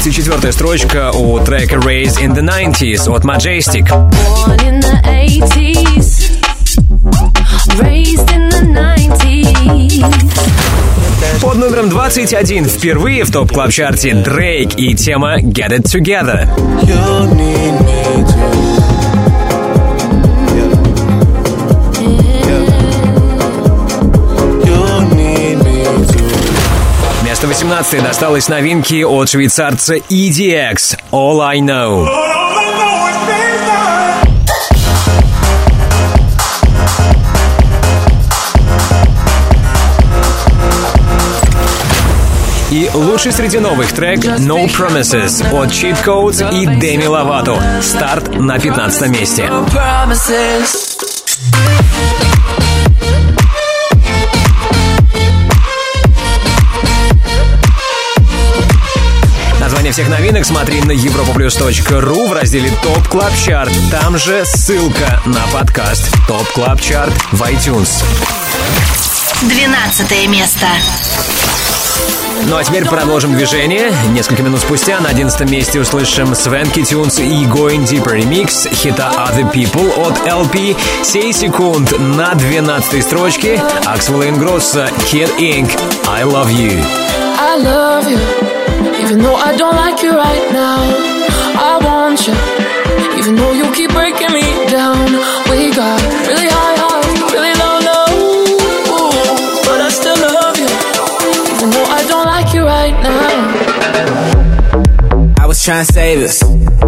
24 0.03 0.53
строчка 0.53 1.11
у 1.11 1.41
трека 1.41 1.75
Raised 1.75 2.21
in 2.21 2.33
the 2.33 2.41
90s 2.41 3.11
от 3.13 3.25
Majestic. 3.25 3.89
Born 3.89 4.57
in 4.61 4.81
the 4.81 5.03
80s, 5.03 6.31
raised 7.81 8.31
in 8.31 8.49
the 8.49 8.63
90s. 8.63 10.05
Под 11.43 11.57
номером 11.57 11.89
21 11.89 12.67
впервые 12.67 13.25
в 13.25 13.33
топ 13.33 13.51
клаб 13.51 13.73
чарте 13.73 14.15
Дрейк 14.15 14.79
и 14.79 14.95
тема 14.95 15.41
Get 15.41 15.71
It 15.71 15.87
Together. 15.87 16.49
Место 27.39 27.47
18 27.47 28.03
досталось 28.03 28.49
новинки 28.49 29.05
от 29.05 29.29
швейцарца 29.29 29.97
EDX 29.97 30.97
«All 31.13 31.41
I 31.41 31.61
Know». 31.61 32.09
И 42.71 42.91
лучший 42.93 43.33
среди 43.33 43.59
новых 43.61 43.93
трек 43.93 44.19
No 44.25 44.67
Promises 44.67 45.41
от 45.53 45.71
Cheat 45.71 46.05
Codes 46.05 46.43
и 46.53 46.67
Деми 46.81 47.07
Ловато. 47.07 47.63
Старт 47.83 48.35
на 48.35 48.59
15 48.59 49.09
месте. 49.11 49.49
Название 59.89 60.05
всех 60.05 60.21
новинок 60.21 60.45
смотри 60.45 60.83
на 60.83 60.93
europaplus.ru 60.93 62.29
в 62.29 62.33
разделе 62.35 62.71
Top 62.83 63.09
Club 63.09 63.35
Chart. 63.35 63.73
Там 63.91 64.19
же 64.19 64.45
ссылка 64.45 65.23
на 65.25 65.41
подкаст 65.47 66.13
Top 66.27 66.47
Club 66.53 66.79
Chart 66.79 67.15
в 67.33 67.43
iTunes. 67.45 68.05
12 69.41 70.29
место. 70.29 70.67
Ну 72.49 72.57
а 72.57 72.65
теперь 72.65 72.85
продолжим 72.85 73.35
движение. 73.35 73.91
Несколько 74.11 74.43
минут 74.43 74.61
спустя 74.61 75.01
на 75.01 75.09
11 75.09 75.49
месте 75.49 75.81
услышим 75.81 76.35
Swanky 76.35 76.85
Tunes 76.85 77.19
и 77.21 77.45
Going 77.45 77.87
Deeper 77.87 78.21
Remix 78.21 78.71
хита 78.75 79.11
Other 79.17 79.51
People 79.51 80.07
от 80.07 80.19
LP. 80.27 80.77
Сей 81.03 81.33
секунд 81.33 81.99
на 81.99 82.35
12 82.35 83.03
строчке 83.03 83.59
Axwell 83.87 84.25
Ingrosso 84.25 84.91
Kid 85.11 85.31
Ink. 85.39 85.71
I 86.07 86.25
Love 86.25 86.51
You. 86.51 87.18
I 87.59 87.61
love 87.61 88.07
you, 88.07 88.15
even 89.03 89.19
though 89.19 89.35
I 89.35 89.51
don't 89.57 89.75
like 89.75 90.01
you 90.01 90.13
right 90.13 90.53
now. 90.53 90.79
I 91.59 91.77
want 91.83 92.25
you, 92.25 92.33
even 93.19 93.35
though 93.35 93.51
you 93.51 93.65
keep 93.75 93.91
breaking 93.91 94.31
me 94.31 94.47
down. 94.71 95.11
We 95.51 95.75
got 95.75 96.01
really 96.29 96.47
high 96.47 96.77
highs, 96.79 97.19
really 97.35 97.51
low 97.59 97.81
lows, 97.91 99.59
but 99.67 99.81
I 99.81 99.89
still 99.91 100.15
love 100.15 100.57
you, 100.57 100.71
even 101.51 101.71
though 101.75 101.83
I 101.83 102.07
don't 102.07 102.27
like 102.27 102.55
you 102.55 102.65
right 102.65 102.95
now. 103.03 103.27
I 105.43 105.47
was 105.47 105.61
trying 105.65 105.85
to 105.85 105.93
save 105.93 106.23
us, 106.23 106.41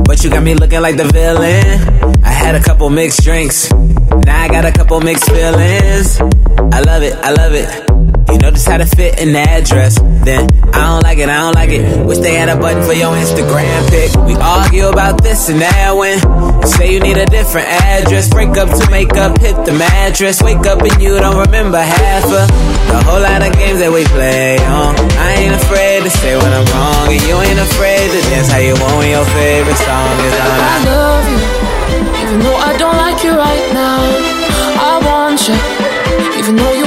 but 0.07 0.23
you 0.23 0.31
got 0.31 0.45
me 0.45 0.55
looking 0.55 0.83
like 0.83 0.97
the 0.97 1.07
villain. 1.07 2.23
I 2.23 2.31
had 2.31 2.55
a 2.55 2.63
couple 2.63 2.89
mixed 2.91 3.25
drinks, 3.25 3.73
now 3.73 4.41
I 4.41 4.47
got 4.47 4.65
a 4.65 4.71
couple 4.71 5.01
mixed 5.01 5.29
feelings. 5.29 6.21
I 6.21 6.81
love 6.87 7.03
it, 7.03 7.17
I 7.17 7.33
love 7.33 7.55
it. 7.55 7.91
You 8.29 8.39
know 8.39 8.51
just 8.51 8.69
how 8.69 8.77
to 8.77 8.87
fit 8.87 9.17
the 9.17 9.39
address. 9.39 9.99
Then 10.25 10.49
I 10.75 10.93
don't 10.93 11.03
like 11.03 11.19
it, 11.19 11.29
I 11.29 11.39
don't 11.41 11.55
like 11.55 11.71
it. 11.71 12.07
Wish 12.07 12.19
they 12.19 12.35
had 12.35 12.49
a 12.49 12.57
button 12.57 12.83
for 12.83 12.93
your 12.93 13.13
Instagram 13.17 13.81
pic. 13.91 14.15
We 14.27 14.35
argue 14.37 14.89
about 14.89 15.23
this 15.23 15.49
and 15.49 15.61
that 15.61 15.97
when 15.97 16.21
say 16.67 16.93
you 16.95 17.01
need 17.01 17.17
a 17.17 17.27
different 17.27 17.69
address. 17.69 18.29
Break 18.29 18.57
up 18.57 18.69
to 18.69 18.91
make 18.91 19.17
up, 19.17 19.39
hit 19.39 19.57
the 19.65 19.73
mattress. 19.73 20.43
Wake 20.43 20.67
up 20.67 20.83
and 20.83 21.03
you 21.03 21.19
don't 21.19 21.39
remember 21.39 21.81
half 21.81 22.25
of 22.25 22.47
the 22.91 22.99
whole 23.07 23.21
lot 23.21 23.43
of 23.43 23.53
games 23.55 23.81
that 23.81 23.91
we 23.91 24.05
play 24.11 24.59
on. 24.67 24.95
I 25.19 25.47
ain't 25.47 25.55
afraid 25.55 26.03
to 26.05 26.11
say 26.11 26.37
when 26.37 26.53
I'm 26.53 26.67
wrong, 26.75 27.07
and 27.11 27.23
you 27.27 27.35
ain't 27.39 27.61
afraid 27.61 28.11
to 28.15 28.21
dance 28.31 28.51
how 28.51 28.59
you 28.59 28.75
want 28.79 28.95
when 28.99 29.11
your 29.11 29.27
favorite 29.35 29.81
song 29.81 30.15
is 30.27 30.35
on. 30.39 30.59
I 30.61 30.77
love 30.87 31.27
you, 31.31 31.41
even 32.23 32.37
though 32.45 32.59
I 32.59 32.73
don't 32.79 32.99
like 32.99 33.19
you 33.25 33.33
right 33.35 33.67
now. 33.73 33.99
I 34.81 34.93
want 35.05 35.39
you, 35.49 35.57
even 36.39 36.57
though 36.57 36.75
you 36.75 36.80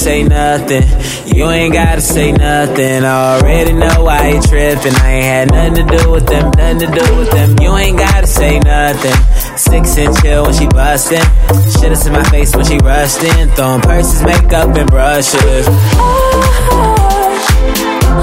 say 0.00 0.22
nothing. 0.22 0.82
You 1.36 1.50
ain't 1.50 1.74
gotta 1.74 2.00
say 2.00 2.32
nothing. 2.32 3.04
I 3.04 3.36
already 3.36 3.74
know 3.74 4.04
why 4.04 4.30
you 4.30 4.40
tripping. 4.40 4.94
I 4.96 5.10
ain't 5.12 5.24
had 5.24 5.52
nothing 5.52 5.86
to 5.86 5.98
do 5.98 6.10
with 6.10 6.26
them, 6.26 6.50
nothing 6.56 6.78
to 6.80 6.86
do 6.86 7.16
with 7.18 7.30
them. 7.30 7.56
You 7.60 7.76
ain't 7.76 7.98
gotta 7.98 8.26
say 8.26 8.58
nothing. 8.60 9.12
Six 9.58 9.98
and 9.98 10.16
chill 10.18 10.44
when 10.44 10.54
she 10.54 10.66
bustin'. 10.68 11.20
Shit 11.76 11.92
is 11.92 12.06
in 12.06 12.14
my 12.14 12.24
face 12.30 12.56
when 12.56 12.64
she 12.64 12.78
rushed 12.78 13.22
in. 13.22 13.50
Throwing 13.50 13.82
purses, 13.82 14.22
makeup, 14.22 14.74
and 14.74 14.88
brushes. 14.88 15.66
Oh, 15.68 16.40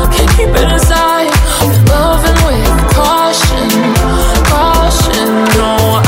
I 0.02 0.06
Can't 0.16 0.32
keep 0.32 0.50
it 0.50 0.72
inside. 0.74 1.30
And 1.62 2.38
with 2.48 2.74
caution, 2.98 3.70
caution. 4.50 5.30
No, 5.62 6.02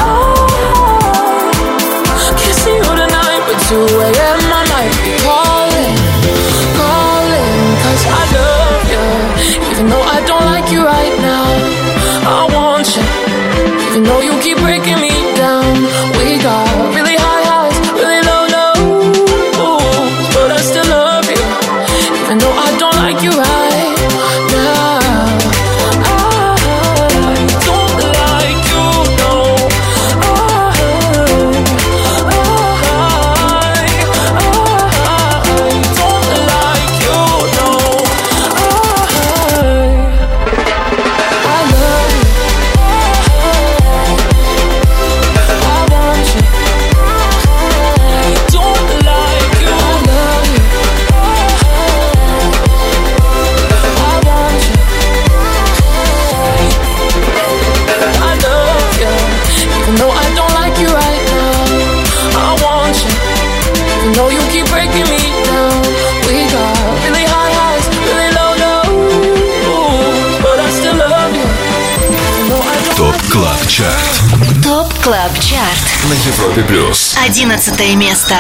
I 2.18 2.34
can't 2.42 2.58
see 2.58 2.74
you 2.74 2.82
tonight, 2.82 3.42
but 3.46 3.60
2 3.70 3.99
Европе 76.50 76.64
плюс. 76.64 77.16
11 77.24 77.96
место. 77.96 78.36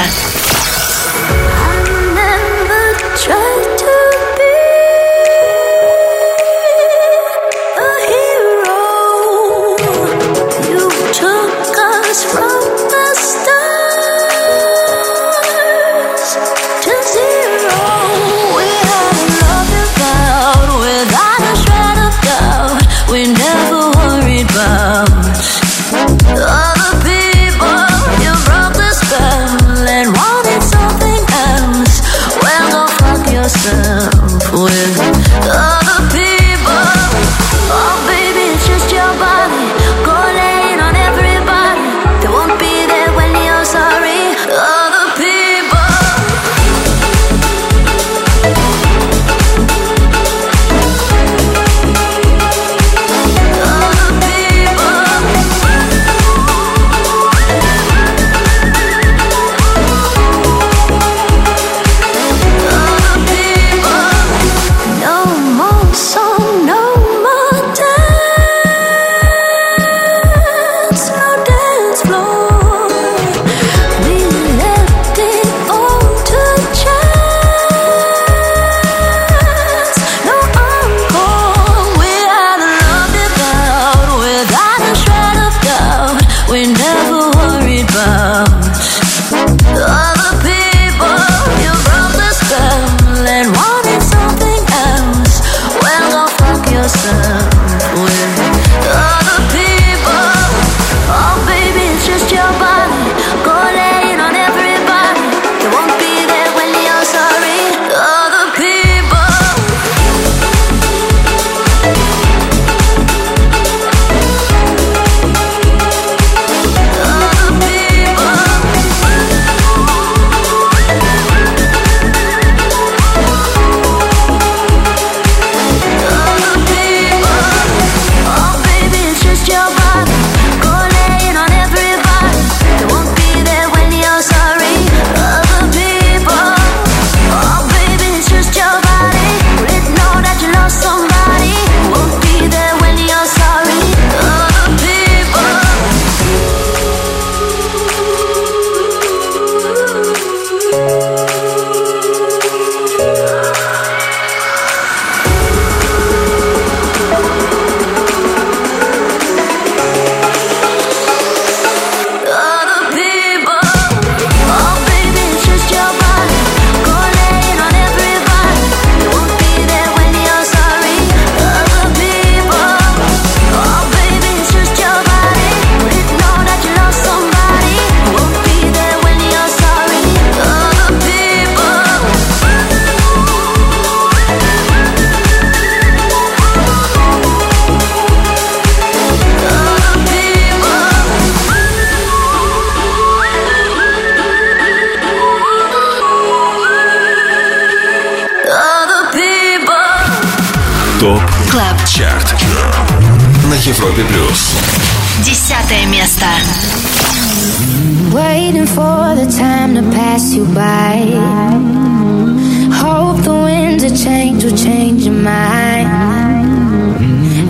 Of 213.92 213.98
change 213.98 214.44
will 214.44 214.58
change 214.58 215.06
your 215.06 215.16
mind. 215.16 215.90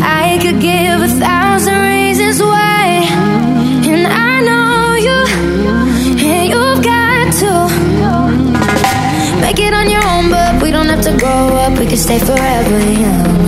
I 0.01 0.37
could 0.41 0.59
give 0.61 1.01
a 1.01 1.07
thousand 1.07 1.79
reasons 1.81 2.41
why, 2.41 3.03
and 3.91 4.07
I 4.07 4.39
know 4.47 4.95
you, 5.07 5.19
and 6.27 6.43
you've 6.51 6.83
got 6.83 7.25
to 7.41 7.51
make 9.41 9.59
it 9.59 9.73
on 9.73 9.89
your 9.89 10.03
own. 10.13 10.29
But 10.29 10.61
we 10.61 10.71
don't 10.71 10.87
have 10.87 11.03
to 11.09 11.17
grow 11.17 11.55
up; 11.63 11.77
we 11.79 11.85
can 11.87 11.97
stay 11.97 12.19
forever 12.19 12.79
young. 13.03 13.39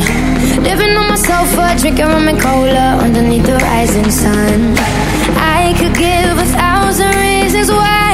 Living 0.64 0.96
on 0.98 1.08
my 1.10 1.16
sofa, 1.16 1.76
drinking 1.80 2.06
rum 2.06 2.28
and 2.28 2.40
cola 2.40 2.98
underneath 3.06 3.46
the 3.46 3.58
rising 3.58 4.10
sun. 4.12 4.76
I 5.38 5.74
could 5.80 5.96
give 5.96 6.36
a 6.46 6.48
thousand 6.60 7.14
reasons 7.16 7.70
why, 7.72 8.11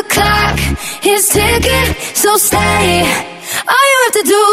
The 0.00 0.08
clock 0.08 0.58
is 1.04 1.28
ticking, 1.28 1.94
so 2.14 2.38
stay. 2.38 3.04
All 3.68 3.84
you 3.90 3.98
have 4.04 4.14
to 4.14 4.22
do 4.24 4.49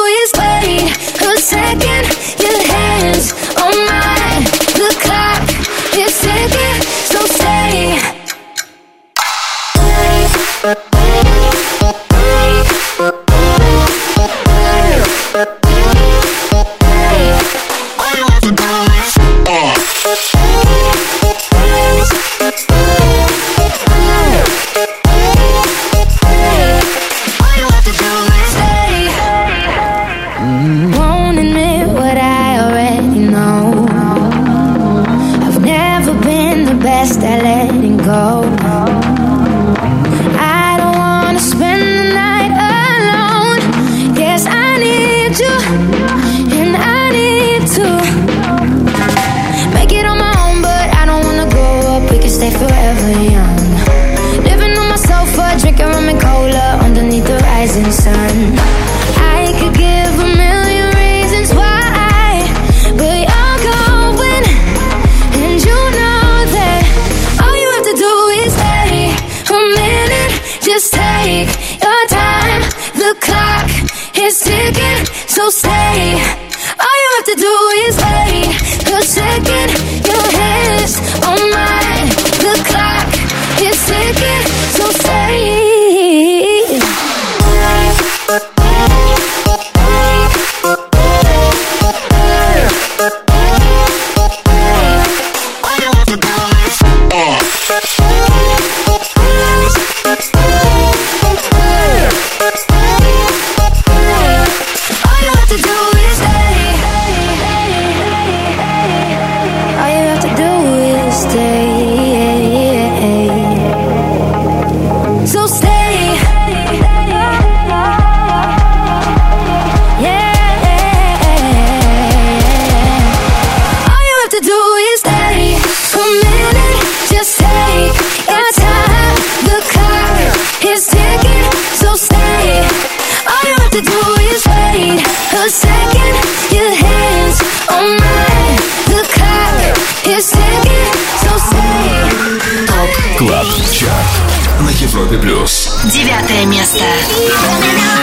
ЧАРТ 143.86 144.60
на 144.60 144.70
Европе 144.70 145.18
плюс. 145.18 145.70
Девятое 145.84 146.44
место. 146.46 146.84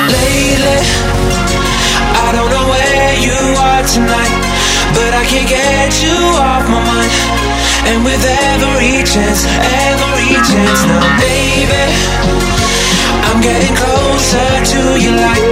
Lately, 0.10 0.80
I 2.16 2.32
don't 2.34 2.50
know 2.50 2.68
where 2.70 3.16
you 3.20 3.56
are 3.58 3.84
tonight, 3.84 4.34
but 4.94 5.14
I 5.14 5.26
can't 5.26 5.48
get 5.48 6.02
you 6.02 6.16
off 6.38 6.68
my 6.68 6.80
mind. 6.80 7.12
And 7.88 8.04
with 8.04 8.24
every 8.24 9.04
chance, 9.04 9.46
every 9.46 10.36
chance 10.50 10.82
now, 10.86 11.06
baby, 11.20 11.84
I'm 13.28 13.42
getting 13.42 13.76
closer 13.76 14.64
to 14.74 15.00
your 15.00 15.16
light, 15.16 15.46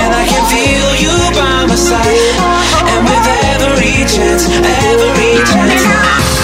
and 0.00 0.14
I 0.14 0.24
can 0.26 0.44
feel 0.52 0.90
you 1.04 1.14
by 1.34 1.66
my 1.66 1.76
side. 1.76 2.20
And 2.92 3.04
with 3.04 3.26
every 3.54 4.04
chance, 4.06 4.46
every 4.48 5.42
chance 5.44 5.84
now. 5.84 6.43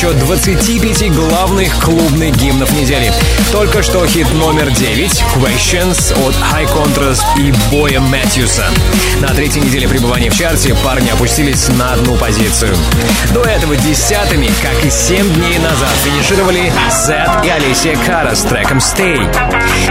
Отсчет 0.00 0.18
25 0.18 1.12
главных 1.12 1.78
клубных 1.84 2.34
гимнов 2.36 2.72
недели. 2.72 3.12
Только 3.52 3.82
что 3.82 4.06
хит 4.06 4.26
номер 4.32 4.70
9 4.70 5.24
Questions 5.36 6.14
от 6.26 6.34
High 6.36 6.72
Contrast 6.72 7.22
и 7.36 7.52
Боя 7.70 8.00
Мэтьюса. 8.00 8.64
На 9.20 9.28
третьей 9.34 9.60
неделе 9.60 9.86
пребывания 9.86 10.30
в 10.30 10.34
чарте 10.38 10.74
парни 10.82 11.10
опустились 11.10 11.68
на 11.68 11.92
одну 11.92 12.16
позицию. 12.16 12.74
До 13.34 13.42
этого 13.42 13.76
десятыми, 13.76 14.50
как 14.62 14.82
и 14.82 14.90
7 14.90 15.34
дней 15.34 15.58
назад, 15.58 15.92
финишировали 16.02 16.72
Zedd 16.90 17.44
и 17.44 17.48
Алессия 17.50 17.96
Кара 18.06 18.34
с 18.34 18.40
треком 18.40 18.78
Stay. 18.78 19.20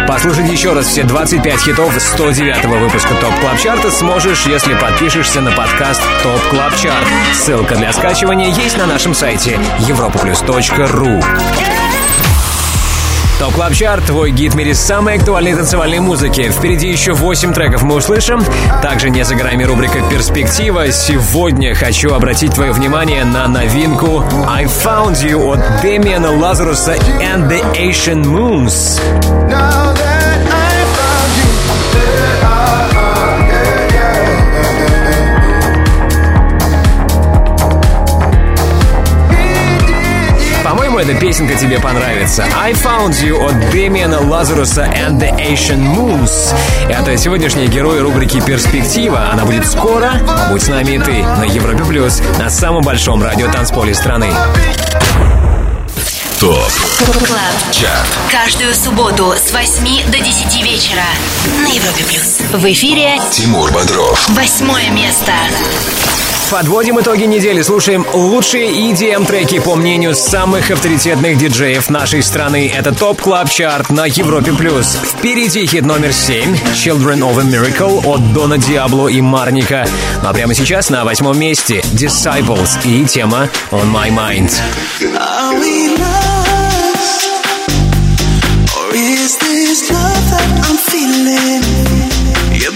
Послушать 0.10 0.50
еще 0.50 0.74
раз 0.74 0.88
все 0.88 1.04
25 1.04 1.60
хитов 1.62 1.94
109 1.96 2.66
выпуска 2.66 3.14
Top 3.14 3.40
Club 3.42 3.60
Chart 3.60 3.87
а 3.87 3.92
сможешь, 3.92 4.48
если 4.48 4.74
подпишешься 4.74 5.40
на 5.40 5.52
подкаст 5.52 6.02
Top 6.24 6.42
Club 6.50 6.76
Chart. 6.76 7.06
Ссылка 7.36 7.76
для 7.76 7.94
скачивания 7.94 8.50
есть 8.50 8.76
на 8.76 8.88
нашем 8.88 9.14
сайте 9.14 9.60
europaplus.ru 9.88 11.24
Top 13.40 13.54
Club 13.54 13.74
Chart, 13.74 14.06
твой 14.06 14.32
гид 14.32 14.54
в 14.54 14.58
мире 14.58 14.76
самой 14.76 15.16
актуальной 15.16 15.56
танцевальной 15.56 16.00
музыки. 16.00 16.52
Впереди 16.52 16.90
еще 16.90 17.14
8 17.14 17.54
треков 17.54 17.84
мы 17.84 17.96
услышим. 17.96 18.44
Также 18.84 19.10
не 19.10 19.24
за 19.24 19.36
горами 19.36 19.64
рубрика 19.64 20.02
«Перспектива». 20.10 20.92
Сегодня 20.92 21.74
хочу 21.74 22.14
обратить 22.14 22.54
твое 22.54 22.74
внимание 22.74 23.24
на 23.24 23.48
новинку 23.48 24.26
«I 24.46 24.66
Found 24.66 25.14
You» 25.24 25.54
от 25.54 25.82
Демиана 25.82 26.38
Лазаруса 26.38 26.96
and 27.22 27.48
the 27.48 27.64
Ancient 27.78 28.24
Moons. 28.26 29.00
Эта 41.00 41.14
песенка 41.14 41.56
тебе 41.56 41.80
понравится. 41.80 42.46
I 42.58 42.74
Found 42.74 43.12
You 43.24 43.46
от 43.46 43.72
Демиана 43.72 44.20
Лазаруса 44.20 44.84
and 44.84 45.18
the 45.18 45.34
Ancient 45.38 45.80
Moons. 45.96 46.54
Это 46.90 47.16
сегодняшний 47.16 47.68
герой 47.68 48.02
рубрики 48.02 48.42
«Перспектива». 48.42 49.30
Она 49.32 49.46
будет 49.46 49.66
скоро. 49.66 50.12
Будь 50.50 50.62
с 50.62 50.68
нами 50.68 50.92
и 50.92 51.00
ты 51.00 51.24
на 51.24 51.44
Европе 51.44 51.86
Плюс, 51.86 52.22
на 52.38 52.50
самом 52.50 52.84
большом 52.84 53.24
радиотанцполе 53.24 53.94
страны. 53.94 54.30
Top 56.40 56.72
Club. 57.26 57.40
Chart 57.72 58.08
Каждую 58.32 58.74
субботу 58.74 59.34
с 59.34 59.52
8 59.52 60.12
до 60.12 60.20
10 60.20 60.64
вечера 60.64 61.04
на 61.62 61.68
Европе 61.68 62.04
Плюс. 62.04 62.40
В 62.52 62.66
эфире 62.72 63.20
Тимур 63.32 63.72
Бодров 63.72 64.28
восьмое 64.30 64.90
место. 64.90 65.34
Подводим 66.50 67.00
итоги 67.00 67.26
недели, 67.26 67.62
слушаем 67.62 68.04
лучшие 68.12 68.72
EDM-треки 68.72 69.60
по 69.60 69.76
мнению 69.76 70.16
самых 70.16 70.72
авторитетных 70.72 71.38
диджеев 71.38 71.92
нашей 71.92 72.24
страны. 72.24 72.74
Это 72.76 72.92
Top 72.92 73.22
Club 73.22 73.50
Chart 73.52 73.92
на 73.92 74.08
Европе+. 74.08 74.52
плюс. 74.54 74.98
Впереди 75.04 75.68
хит 75.68 75.86
номер 75.86 76.12
7 76.12 76.56
«Children 76.74 77.20
of 77.20 77.40
a 77.40 77.44
Miracle» 77.44 78.04
от 78.04 78.34
Дона 78.34 78.58
Диабло 78.58 79.10
и 79.10 79.22
Марника. 79.22 79.88
Ну 80.24 80.30
а 80.30 80.34
прямо 80.34 80.56
сейчас 80.56 80.90
на 80.90 81.06
восьмом 81.06 81.38
месте 81.38 81.84
«Disciples» 81.94 82.80
и 82.84 83.06
тема 83.06 83.48
«On 83.70 83.86
My 83.94 84.10
Mind». 84.10 84.52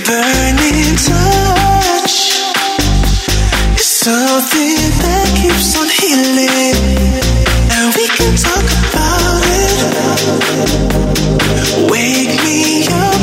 Burning 0.05 0.75
is 0.93 1.72
something 4.03 4.75
that 4.99 5.27
keeps 5.39 5.79
on 5.79 5.87
healing. 5.87 6.75
And 7.71 7.95
we 7.95 8.03
can 8.11 8.35
talk 8.35 8.67
about 8.91 9.43
it. 9.47 9.79
Wake 11.89 12.35
me 12.43 12.83
up 12.91 13.22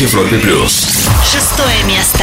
Европе 0.00 0.38
плюс. 0.38 1.08
Шестое 1.24 1.82
место. 1.82 2.22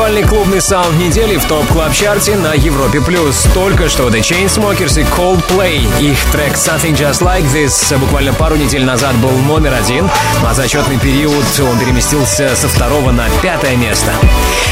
Актуальный 0.00 0.26
клубный 0.26 0.62
саунд 0.62 0.98
недели 0.98 1.36
в 1.36 1.44
топ 1.44 1.66
клаб 1.66 1.92
чарте 1.92 2.34
на 2.34 2.54
Европе 2.54 3.02
плюс. 3.02 3.46
Только 3.52 3.90
что 3.90 4.08
The 4.08 4.20
Chainsmokers 4.20 4.98
и 4.98 5.04
Coldplay. 5.04 5.86
Их 6.00 6.18
трек 6.32 6.54
Something 6.54 6.94
Just 6.94 7.20
Like 7.20 7.44
This 7.52 7.98
буквально 7.98 8.32
пару 8.32 8.56
недель 8.56 8.82
назад 8.82 9.14
был 9.16 9.30
номер 9.30 9.74
один, 9.74 10.08
а 10.42 10.54
за 10.54 10.62
отчетный 10.62 10.98
период 10.98 11.44
он 11.60 11.78
переместился 11.78 12.56
со 12.56 12.66
второго 12.68 13.10
на 13.10 13.26
пятое 13.42 13.76
место. 13.76 14.14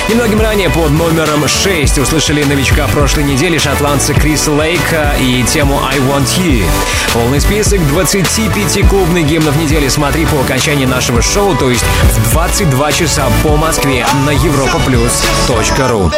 Немногим 0.08 0.40
ранее 0.40 0.70
под 0.70 0.92
номером 0.92 1.46
6 1.46 1.98
услышали 1.98 2.42
новичка 2.44 2.86
прошлой 2.86 3.24
недели 3.24 3.58
шотландца 3.58 4.14
Криса 4.14 4.50
Лейка 4.50 5.14
и 5.20 5.42
тему 5.42 5.78
I 5.84 5.98
Want 5.98 6.38
You. 6.38 6.64
Полный 7.12 7.42
список 7.42 7.86
25 7.88 8.88
клубных 8.88 9.26
гимнов 9.26 9.56
недели 9.56 9.88
смотри 9.88 10.24
по 10.24 10.40
окончании 10.40 10.86
нашего 10.86 11.20
шоу, 11.20 11.54
то 11.54 11.70
есть 11.70 11.84
в 11.84 12.30
22 12.32 12.92
часа 12.92 13.26
по 13.42 13.56
Москве 13.56 14.06
на 14.24 14.30
europaplus.ru. 15.18 16.10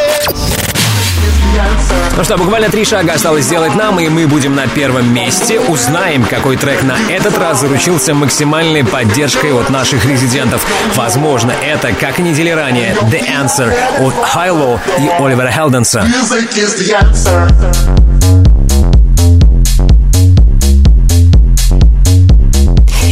Ну 2.17 2.23
что, 2.23 2.37
буквально 2.37 2.69
три 2.69 2.85
шага 2.85 3.13
осталось 3.13 3.45
сделать 3.45 3.75
нам, 3.75 3.99
и 3.99 4.07
мы 4.09 4.27
будем 4.27 4.55
на 4.55 4.67
первом 4.67 5.13
месте. 5.13 5.59
Узнаем, 5.59 6.23
какой 6.25 6.57
трек 6.57 6.83
на 6.83 6.97
этот 7.09 7.37
раз 7.37 7.61
заручился 7.61 8.13
максимальной 8.13 8.83
поддержкой 8.83 9.53
от 9.53 9.69
наших 9.69 10.05
резидентов. 10.05 10.65
Возможно, 10.95 11.51
это, 11.51 11.93
как 11.93 12.19
и 12.19 12.21
недели 12.21 12.49
ранее, 12.49 12.95
The 13.03 13.21
Answer 13.27 13.73
от 13.99 14.13
Хайло 14.23 14.79
и 14.99 15.07
Оливера 15.07 15.51
Хелденса. 15.51 16.05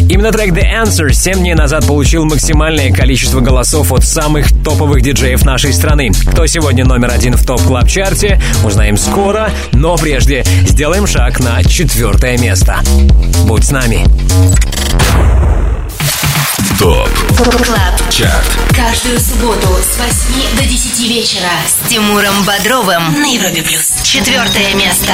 Именно 0.10 0.32
трек 0.32 0.54
The 0.54 0.64
Answer 0.84 1.14
7 1.14 1.38
дней 1.38 1.54
назад 1.54 1.86
получил 1.86 2.26
максимальное 2.26 2.92
количество 2.92 3.42
голосов 3.42 3.92
от 3.92 4.04
самых 4.04 4.48
топовых 4.64 5.04
диджеев 5.04 5.46
нашей 5.46 5.72
страны. 5.72 6.10
Кто 6.32 6.48
сегодня 6.48 6.84
номер 6.84 7.12
один 7.12 7.36
в 7.36 7.46
топ 7.46 7.62
клаб 7.62 7.88
чарте 7.88 8.42
узнаем 8.64 8.98
скоро, 8.98 9.52
но 9.72 9.96
прежде 9.98 10.44
сделаем 10.66 11.06
шаг 11.06 11.40
на 11.40 11.64
четвертое 11.64 12.40
место. 12.40 12.80
Будь 13.46 13.66
с 13.66 13.70
нами. 13.70 14.04
Top 16.80 17.10
Club 17.38 18.10
Chart 18.10 18.46
Каждую 18.76 19.20
субботу 19.20 19.68
с 19.84 20.00
8 20.00 20.58
до 20.58 20.64
10 20.64 21.00
вечера 21.10 21.52
с 21.68 21.88
Тимуром 21.88 22.46
Бодровым 22.46 23.14
на 23.20 23.26
Европе 23.26 23.62
Плюс. 23.62 24.02
Четвертое 24.02 24.74
место. 24.74 25.14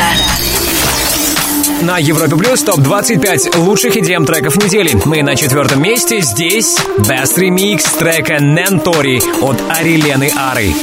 На 1.81 1.97
Европе 1.97 2.35
Плюс 2.35 2.61
топ-25 2.63 3.57
лучших 3.57 3.97
EDM 3.97 4.25
треков 4.25 4.57
недели. 4.57 4.91
Мы 5.05 5.23
на 5.23 5.35
четвертом 5.35 5.81
месте. 5.81 6.21
Здесь 6.21 6.77
Best 6.97 7.37
Remix 7.37 7.97
трека 7.97 8.39
Nëntori 8.39 9.21
от 9.41 9.61
Арилены 9.69 10.31
Ары. 10.35 10.73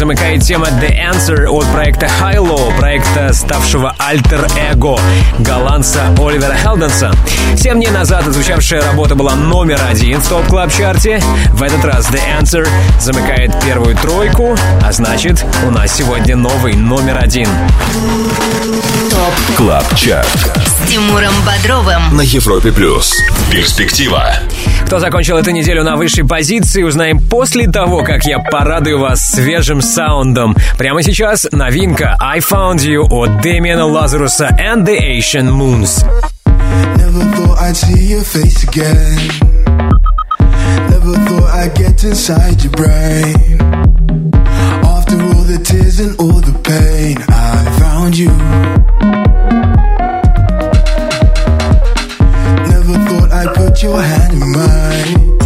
Замыкает 0.00 0.42
тема 0.42 0.66
The 0.68 0.96
Answer 1.12 1.46
от 1.46 1.70
проекта 1.72 2.06
HI-LO, 2.06 2.74
проекта 2.78 3.34
ставшего 3.34 3.94
альтер-эго 3.98 4.98
голландца 5.40 6.00
Оливера 6.18 6.54
Хелденса. 6.54 7.12
Семь 7.54 7.74
дней 7.74 7.90
назад 7.90 8.26
отзвучавшая 8.26 8.82
работа 8.82 9.14
была 9.14 9.34
номер 9.34 9.78
один 9.86 10.18
в 10.22 10.26
Top 10.26 10.46
Club 10.46 10.72
Chart 10.72 11.08
е. 11.08 11.22
В 11.52 11.62
этот 11.62 11.84
раз 11.84 12.08
The 12.08 12.18
Answer 12.40 12.66
замыкает 12.98 13.52
первую 13.62 13.94
тройку, 13.94 14.56
а 14.82 14.90
значит, 14.90 15.44
у 15.66 15.70
нас 15.70 15.94
сегодня 15.94 16.34
новый 16.34 16.72
номер 16.72 17.18
один. 17.22 17.48
Top 19.10 19.56
Club 19.58 19.94
Chart 19.96 20.26
С 20.66 20.88
Тимуром 20.88 21.34
Бодровым 21.44 22.16
на 22.16 22.22
Европе 22.22 22.72
Плюс. 22.72 23.14
Перспектива. 23.50 24.32
Кто 24.90 24.98
закончил 24.98 25.38
эту 25.38 25.52
неделю 25.52 25.84
на 25.84 25.94
высшей 25.94 26.26
позиции, 26.26 26.82
узнаем 26.82 27.20
после 27.20 27.68
того, 27.68 28.02
как 28.02 28.24
я 28.24 28.40
порадую 28.40 28.98
вас 28.98 29.24
свежим 29.24 29.80
саундом. 29.82 30.56
Прямо 30.76 31.04
сейчас 31.04 31.46
новинка 31.52 32.16
I 32.20 32.40
Found 32.40 32.78
You 32.78 33.06
от 33.08 33.40
Дэмиана 33.40 33.86
Лазаруса 33.86 34.48
and 34.58 34.84
the 34.84 34.98
Ancient 34.98 35.48
Moons. 35.52 36.04
Never 36.96 37.22
thought 37.36 37.58
I'd 37.60 37.76
see 37.76 38.04
your 38.04 38.24
face 38.24 38.64
again. 38.64 39.30
Never 40.90 41.14
thought 41.24 41.54
I'd 41.54 41.72
get 41.76 42.02
inside 42.02 42.60
your 42.60 42.72
brain. 42.72 43.60
After 44.82 45.14
all 45.22 45.44
the 45.44 45.60
tears 45.62 46.00
and 46.00 46.18
all 46.18 46.40
the 46.40 46.58
pain, 46.64 47.16
I 47.28 47.78
found 47.78 48.18
you. 48.18 49.19
Your 53.82 54.02
hand 54.02 54.32
in 54.32 54.40
mine. 54.52 55.38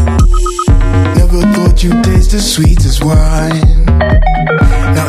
Never 1.15 1.41
thought 1.53 1.83
you'd 1.85 2.03
taste 2.03 2.35
as 2.35 2.55
sweet 2.55 2.85
as 2.85 3.01
wine. 3.01 3.85
Now 3.87 5.09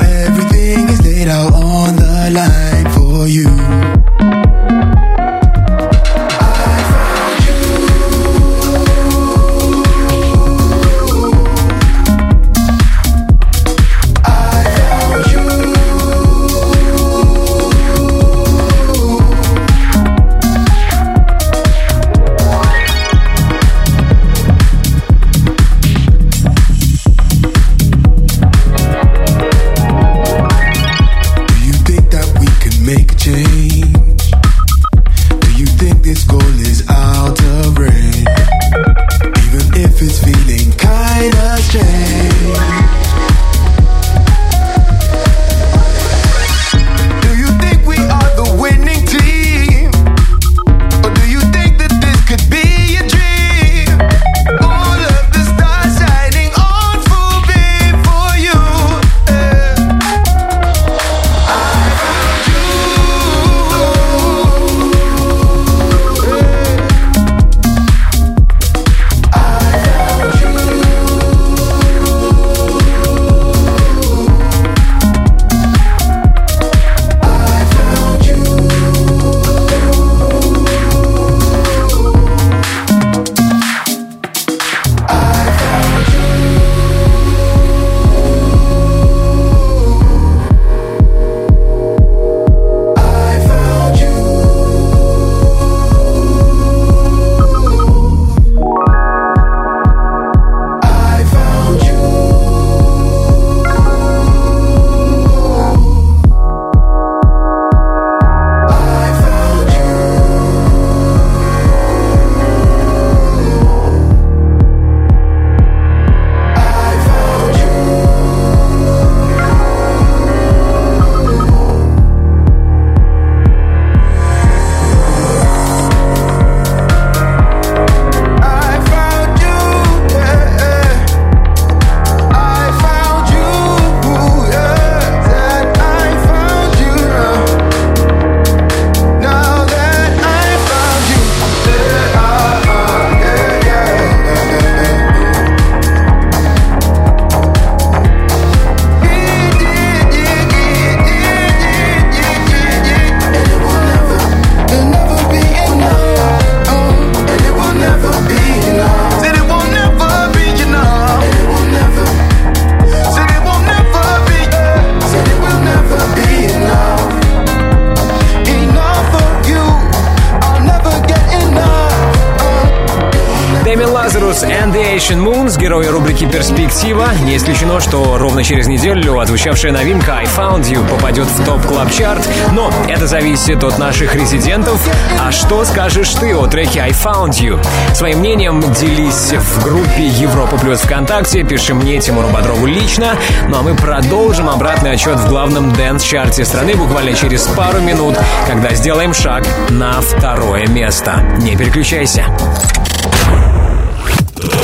ровно 178.36 178.44
через 178.44 178.68
неделю 178.68 179.18
отзвучавшая 179.18 179.72
новинка 179.72 180.18
I 180.18 180.26
Found 180.26 180.64
You 180.64 180.86
попадет 180.90 181.26
в 181.26 181.46
Top 181.46 181.62
Club 181.62 181.90
Chart 181.90 182.28
но 182.52 182.70
это 182.90 183.08
зависит 183.08 183.64
от 183.64 183.78
наших 183.78 184.14
резидентов. 184.14 184.78
А 185.22 185.32
что 185.32 185.64
скажешь 185.64 186.14
ты 186.16 186.36
о 186.36 186.46
треке 186.46 186.82
I 186.82 186.90
Found 186.90 187.30
You? 187.30 187.66
Своим 187.94 188.20
мнением 188.20 188.60
делись 188.74 189.32
в 189.32 189.64
группе 189.64 190.08
Европа 190.08 190.58
Плюс 190.58 190.82
ВКонтакте, 190.82 191.44
пиши 191.44 191.74
мне, 191.74 192.02
Тимуру 192.02 192.28
Бодрову 192.28 192.66
лично. 192.66 193.16
Ну 193.48 193.60
а 193.60 193.62
мы 193.62 193.74
продолжим 193.74 194.50
обратный 194.50 194.92
отсчет 194.92 195.18
в 195.18 195.30
главном 195.30 195.72
dance-чарте 195.72 196.44
страны 196.44 196.76
буквально 196.76 197.14
через 197.14 197.44
пару 197.44 197.80
минут, 197.80 198.18
когда 198.50 198.76
сделаем 198.76 199.14
шаг 199.14 199.46
на 199.70 200.02
второе 200.02 200.68
место. 200.68 201.24
Не 201.40 201.56
переключайся. 201.56 202.26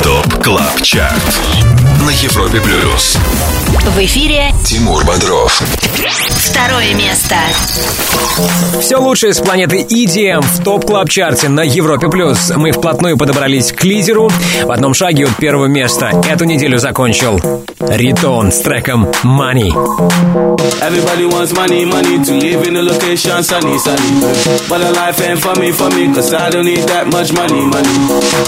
ТОП 0.02 0.42
КЛАБ 0.42 0.82
ЧАРТ 0.82 1.71
на 2.02 2.10
Европе 2.10 2.60
Плюс. 2.60 3.16
В 3.84 3.98
эфире 4.04 4.52
Тимур 4.64 5.04
Бодров. 5.04 5.62
второе 6.52 6.94
место. 6.94 7.36
Все 8.80 8.96
лучшее 8.96 9.34
с 9.34 9.40
планеты 9.40 9.82
EDM 9.82 10.40
в 10.40 10.64
топ 10.64 10.84
клаб 10.84 11.08
чарте 11.08 11.48
на 11.48 11.60
Европе 11.62 12.08
плюс. 12.08 12.50
Мы 12.56 12.72
вплотную 12.72 13.16
подобрались 13.16 13.72
к 13.72 13.84
лидеру. 13.84 14.30
В 14.64 14.70
одном 14.70 14.94
шаге 14.94 15.26
от 15.26 15.36
первого 15.36 15.66
места 15.66 16.10
эту 16.28 16.44
неделю 16.44 16.78
закончил 16.78 17.61
Ритон 17.81 18.51
с 18.51 18.59
треком 18.59 19.07
Money. 19.23 19.71
Everybody 20.81 21.25
wants 21.25 21.53
money, 21.53 21.85
money 21.85 22.17
to 22.23 22.33
live 22.33 22.67
in 22.67 22.75
a 22.77 22.81
location 22.81 23.43
sunny, 23.43 23.77
sunny. 23.79 24.21
But 24.69 24.81
a 24.81 24.91
life 24.91 25.19
ain't 25.21 25.39
for 25.39 25.55
me, 25.59 25.71
for 25.71 25.89
me, 25.89 26.13
cause 26.13 26.33
I 26.33 26.49
don't 26.49 26.65
need 26.65 26.83
that 26.87 27.07
much 27.07 27.31
money, 27.33 27.65
money. 27.65 27.95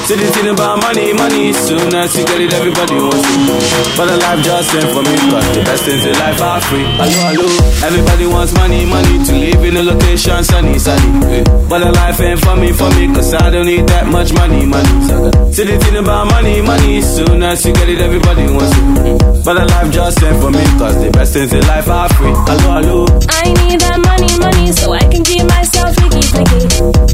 Still 0.06 0.18
thinking 0.20 0.50
about 0.54 0.82
money, 0.82 1.14
money. 1.14 1.54
Soon 1.54 1.94
as 1.96 2.16
you 2.18 2.26
get 2.26 2.42
it, 2.42 2.54
everybody 2.54 2.96
wants 2.96 3.26
it. 3.26 3.98
But 3.98 4.06
the 4.08 4.18
life 4.18 4.42
just 4.44 4.76
ain't 4.76 4.92
for 4.94 5.02
me, 5.04 5.16
cause 5.32 5.48
the 5.56 5.62
best 5.66 5.84
things 5.86 6.06
in 6.06 6.14
life 6.14 6.42
are 6.42 6.62
free. 6.62 6.86
Hello, 7.00 7.20
hello. 7.30 7.88
Everybody 7.88 8.26
wants 8.28 8.54
money, 8.54 8.86
money 8.86 9.16
to 9.26 9.32
live 9.34 9.64
in 9.64 9.78
a 9.78 9.84
location 9.84 10.44
sunny, 10.44 10.78
sunny. 10.80 11.10
eh. 11.40 11.44
But 11.70 11.80
the 11.80 11.92
life 11.92 12.20
ain't 12.22 12.40
for 12.40 12.56
me, 12.56 12.72
for 12.74 12.90
me, 12.96 13.08
cause 13.14 13.34
I 13.34 13.50
don't 13.50 13.66
need 13.66 13.88
that 13.88 14.08
much 14.08 14.34
money, 14.34 14.66
money. 14.66 14.90
See 15.54 15.64
the 15.66 15.78
thing 15.80 15.98
about 15.98 16.28
money, 16.32 16.62
money. 16.62 17.02
Soon 17.02 17.44
as 17.44 17.66
you 17.66 17.74
get 17.74 17.90
it, 17.90 18.00
everybody 18.02 18.44
wants 18.52 18.76
it. 18.78 19.23
But 19.45 19.55
the 19.55 19.67
life 19.67 19.93
just 19.93 20.23
ain't 20.23 20.41
for 20.41 20.51
me, 20.51 20.65
cause 20.79 20.97
the 21.03 21.11
best 21.11 21.35
things 21.35 21.53
in 21.53 21.61
life 21.67 21.89
are 21.89 22.09
free. 22.15 22.33
Hello, 22.49 22.81
hello. 22.81 23.07
I 23.29 23.53
need 23.65 23.81
that 23.81 24.01
money, 24.01 24.33
money, 24.39 24.73
so 24.73 24.93
I 24.93 25.01
can 25.01 25.23
keep 25.23 25.45
myself 25.47 25.95
freaky, 25.97 26.23
freaky. 26.23 27.14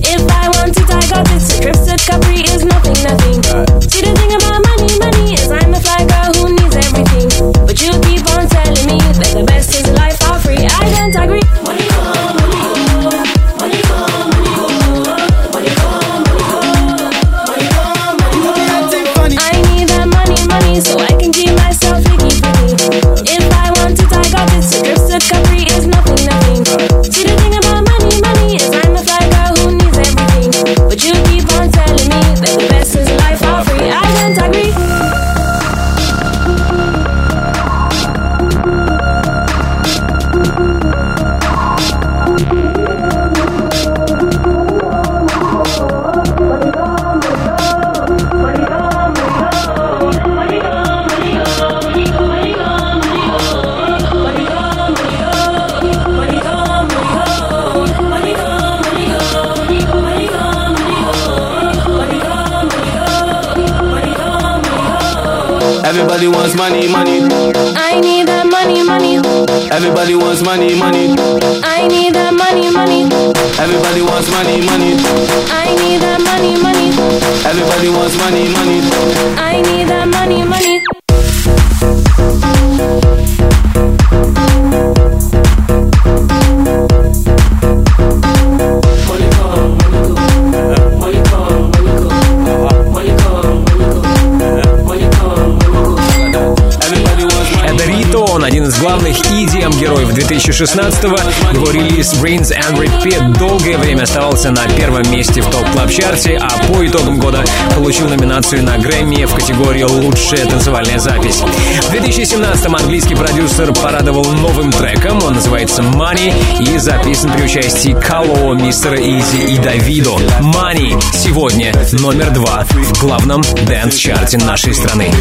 Релиз 102.01 102.15
Rinse 102.15 102.57
and 102.57 102.79
Repeat 102.79 103.39
долгое 103.39 103.77
время 103.77 104.05
оставался 104.05 104.51
на 104.51 104.67
первом 104.69 105.11
месте 105.11 105.43
в 105.43 105.51
Top 105.51 105.70
Club 105.70 105.95
Chart 105.95 106.26
е, 106.26 106.39
а 106.41 106.49
по 106.67 106.87
итогам 106.87 107.19
года 107.19 107.45
получил 107.75 108.09
номинацию 108.09 108.63
на 108.63 108.79
Грэмми 108.79 109.27
в 109.27 109.35
категории 109.35 109.83
«Лучшая 109.83 110.47
танцевальная 110.47 110.99
запись». 110.99 111.41
В 111.41 111.93
2017-м 111.93 112.75
английский 112.75 113.15
продюсер 113.15 113.73
порадовал 113.75 114.25
новым 114.25 114.73
треком, 114.73 115.23
он 115.23 115.35
называется 115.35 115.83
«Money» 115.83 116.33
и 116.61 116.79
записан 116.79 117.33
при 117.33 117.45
участии 117.45 117.93
Kah-Lo, 117.93 118.55
Мистера 118.55 118.97
Изи 118.97 119.55
и 119.55 119.59
Давидо. 119.59 120.17
«Money» 120.41 120.99
сегодня 121.13 121.73
номер 121.93 122.31
два 122.31 122.65
в 122.71 122.99
главном 123.01 123.43
dance-чарте 123.43 124.39
нашей 124.39 124.75
страны. 124.75 125.13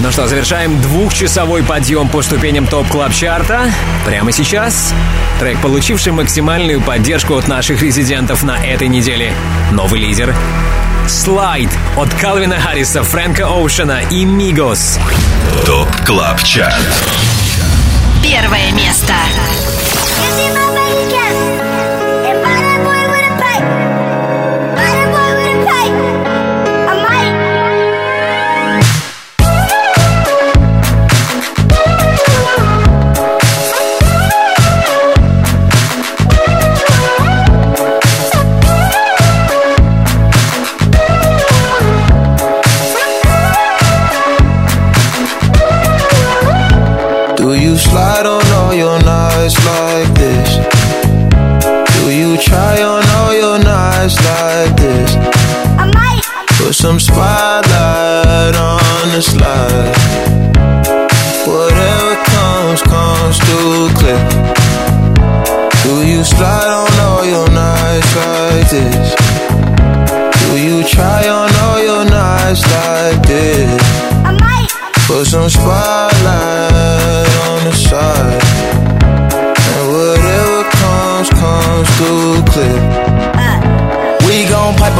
Ну 0.00 0.10
что, 0.10 0.26
завершаем 0.26 0.80
двухчасовой 0.80 1.62
подъем 1.62 2.08
по 2.08 2.20
ступеням 2.22 2.66
топ 2.66 2.86
клаб 2.88 3.12
чарта 3.12 3.70
Прямо 4.04 4.32
сейчас 4.32 4.92
трек, 5.38 5.60
получивший 5.60 6.12
максимальную 6.12 6.80
поддержку 6.80 7.36
от 7.36 7.48
наших 7.48 7.82
резидентов 7.82 8.42
на 8.42 8.56
этой 8.64 8.88
неделе. 8.88 9.32
Новый 9.72 10.00
лидер 10.00 10.34
Слайд 11.08 11.70
от 11.96 12.12
Калвина 12.14 12.58
Харриса, 12.58 13.02
Фрэнка 13.02 13.46
Оушена 13.46 14.00
и 14.10 14.24
Мигос. 14.24 14.98
ТОП 15.66 15.88
КЛАБ 16.06 16.42
ЧАРТ 16.42 16.74
Первое 18.22 18.72
место. 18.72 19.12
Do 21.10 21.53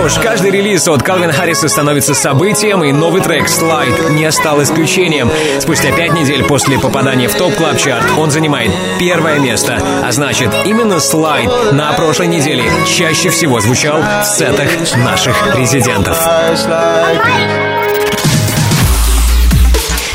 Уж, 0.00 0.14
каждый 0.14 0.50
релиз 0.50 0.88
от 0.88 1.02
Калвин 1.02 1.32
Харриса 1.32 1.68
становится 1.68 2.14
событием, 2.14 2.82
и 2.84 2.92
новый 2.92 3.22
трек 3.22 3.46
«Slide» 3.46 4.10
не 4.12 4.30
стал 4.32 4.62
исключением. 4.62 5.30
Спустя 5.60 5.92
пять 5.92 6.12
недель 6.12 6.44
после 6.44 6.78
попадания 6.78 7.28
в 7.28 7.34
топ 7.34 7.54
клаб 7.54 7.76
чарт 7.76 8.06
он 8.18 8.30
занимает 8.30 8.72
первое 8.98 9.38
место. 9.38 9.78
А 10.02 10.10
значит, 10.12 10.50
именно 10.64 10.94
«Slide» 10.94 11.72
на 11.72 11.92
прошлой 11.92 12.28
неделе 12.28 12.64
чаще 12.86 13.30
всего 13.30 13.60
звучал 13.60 14.00
в 14.00 14.24
сетах 14.24 14.68
наших 14.96 15.56
резидентов. 15.56 16.18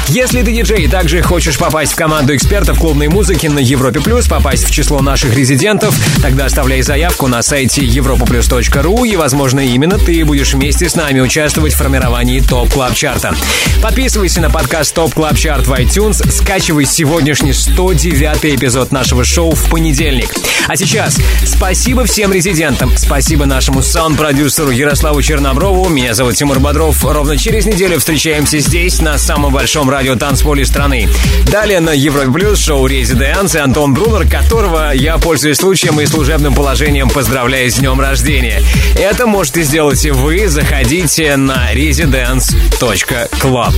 Если 0.09 0.41
ты 0.41 0.53
диджей 0.53 0.85
и 0.85 0.87
также 0.87 1.21
хочешь 1.21 1.57
попасть 1.57 1.91
в 1.91 1.95
команду 1.97 2.33
экспертов 2.33 2.79
клубной 2.79 3.09
музыки 3.09 3.47
на 3.47 3.59
Европе 3.59 3.99
Плюс, 3.99 4.25
попасть 4.25 4.63
в 4.63 4.71
число 4.71 5.01
наших 5.01 5.35
резидентов, 5.35 5.93
тогда 6.21 6.45
оставляй 6.45 6.81
заявку 6.81 7.27
на 7.27 7.41
сайте 7.41 7.81
europaplus.ru 7.81 9.05
и, 9.05 9.17
возможно, 9.17 9.59
именно 9.59 9.97
ты 9.97 10.23
будешь 10.23 10.53
вместе 10.53 10.87
с 10.87 10.95
нами 10.95 11.19
участвовать 11.19 11.73
в 11.73 11.77
формировании 11.77 12.39
Top 12.39 12.71
Club 12.71 12.93
Chart 12.93 13.23
а. 13.23 13.35
Подписывайся 13.83 14.39
на 14.39 14.49
подкаст 14.49 14.95
Top 14.95 15.13
Club 15.13 15.35
Chart 15.35 15.67
в 15.67 15.73
iTunes, 15.73 16.31
скачивай 16.31 16.85
сегодняшний 16.85 17.51
109 17.51 18.57
эпизод 18.57 18.93
нашего 18.93 19.25
шоу 19.25 19.51
в 19.55 19.69
понедельник. 19.69 20.33
А 20.69 20.77
сейчас 20.77 21.17
спасибо 21.43 22.05
всем 22.05 22.31
резидентам, 22.31 22.95
спасибо 22.95 23.45
нашему 23.45 23.81
саунд-продюсеру 23.81 24.71
Ярославу 24.71 25.21
Черноброву, 25.21 25.89
меня 25.89 26.13
зовут 26.13 26.35
Тимур 26.35 26.59
Бодров. 26.59 27.03
Ровно 27.03 27.37
через 27.37 27.65
неделю 27.65 27.99
встречаемся 27.99 28.59
здесь, 28.59 29.01
на 29.01 29.17
самом 29.17 29.51
большом 29.51 29.89
радио 29.97 30.15
танцполе 30.15 30.63
страны. 30.63 31.09
Далее 31.51 31.79
на 31.79 31.89
Европе 31.89 32.29
Плюс 32.29 32.59
шоу 32.59 32.85
«Резиденс» 32.85 33.55
и 33.55 33.57
Антон 33.57 33.95
Брунер, 33.95 34.29
которого 34.29 34.93
я, 34.93 35.17
пользуясь 35.17 35.57
случаем 35.57 35.99
и 35.99 36.05
служебным 36.05 36.53
положением, 36.53 37.09
поздравляю 37.09 37.71
с 37.71 37.77
днем 37.77 37.99
рождения. 37.99 38.61
Это 38.95 39.25
можете 39.25 39.63
сделать 39.63 40.05
и 40.05 40.11
вы. 40.11 40.49
Заходите 40.49 41.35
на 41.35 41.73
residence.club. 41.73 43.73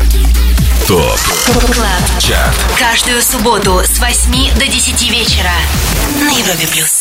Top 0.90 1.18
Club 1.74 1.88
Chart 2.20 2.54
Каждую 2.78 3.22
субботу 3.22 3.82
с 3.86 3.98
8 4.00 4.60
до 4.60 4.68
10 4.68 5.12
вечера 5.12 5.54
на 6.20 6.38
Европе 6.38 6.68
плюс. 6.68 6.99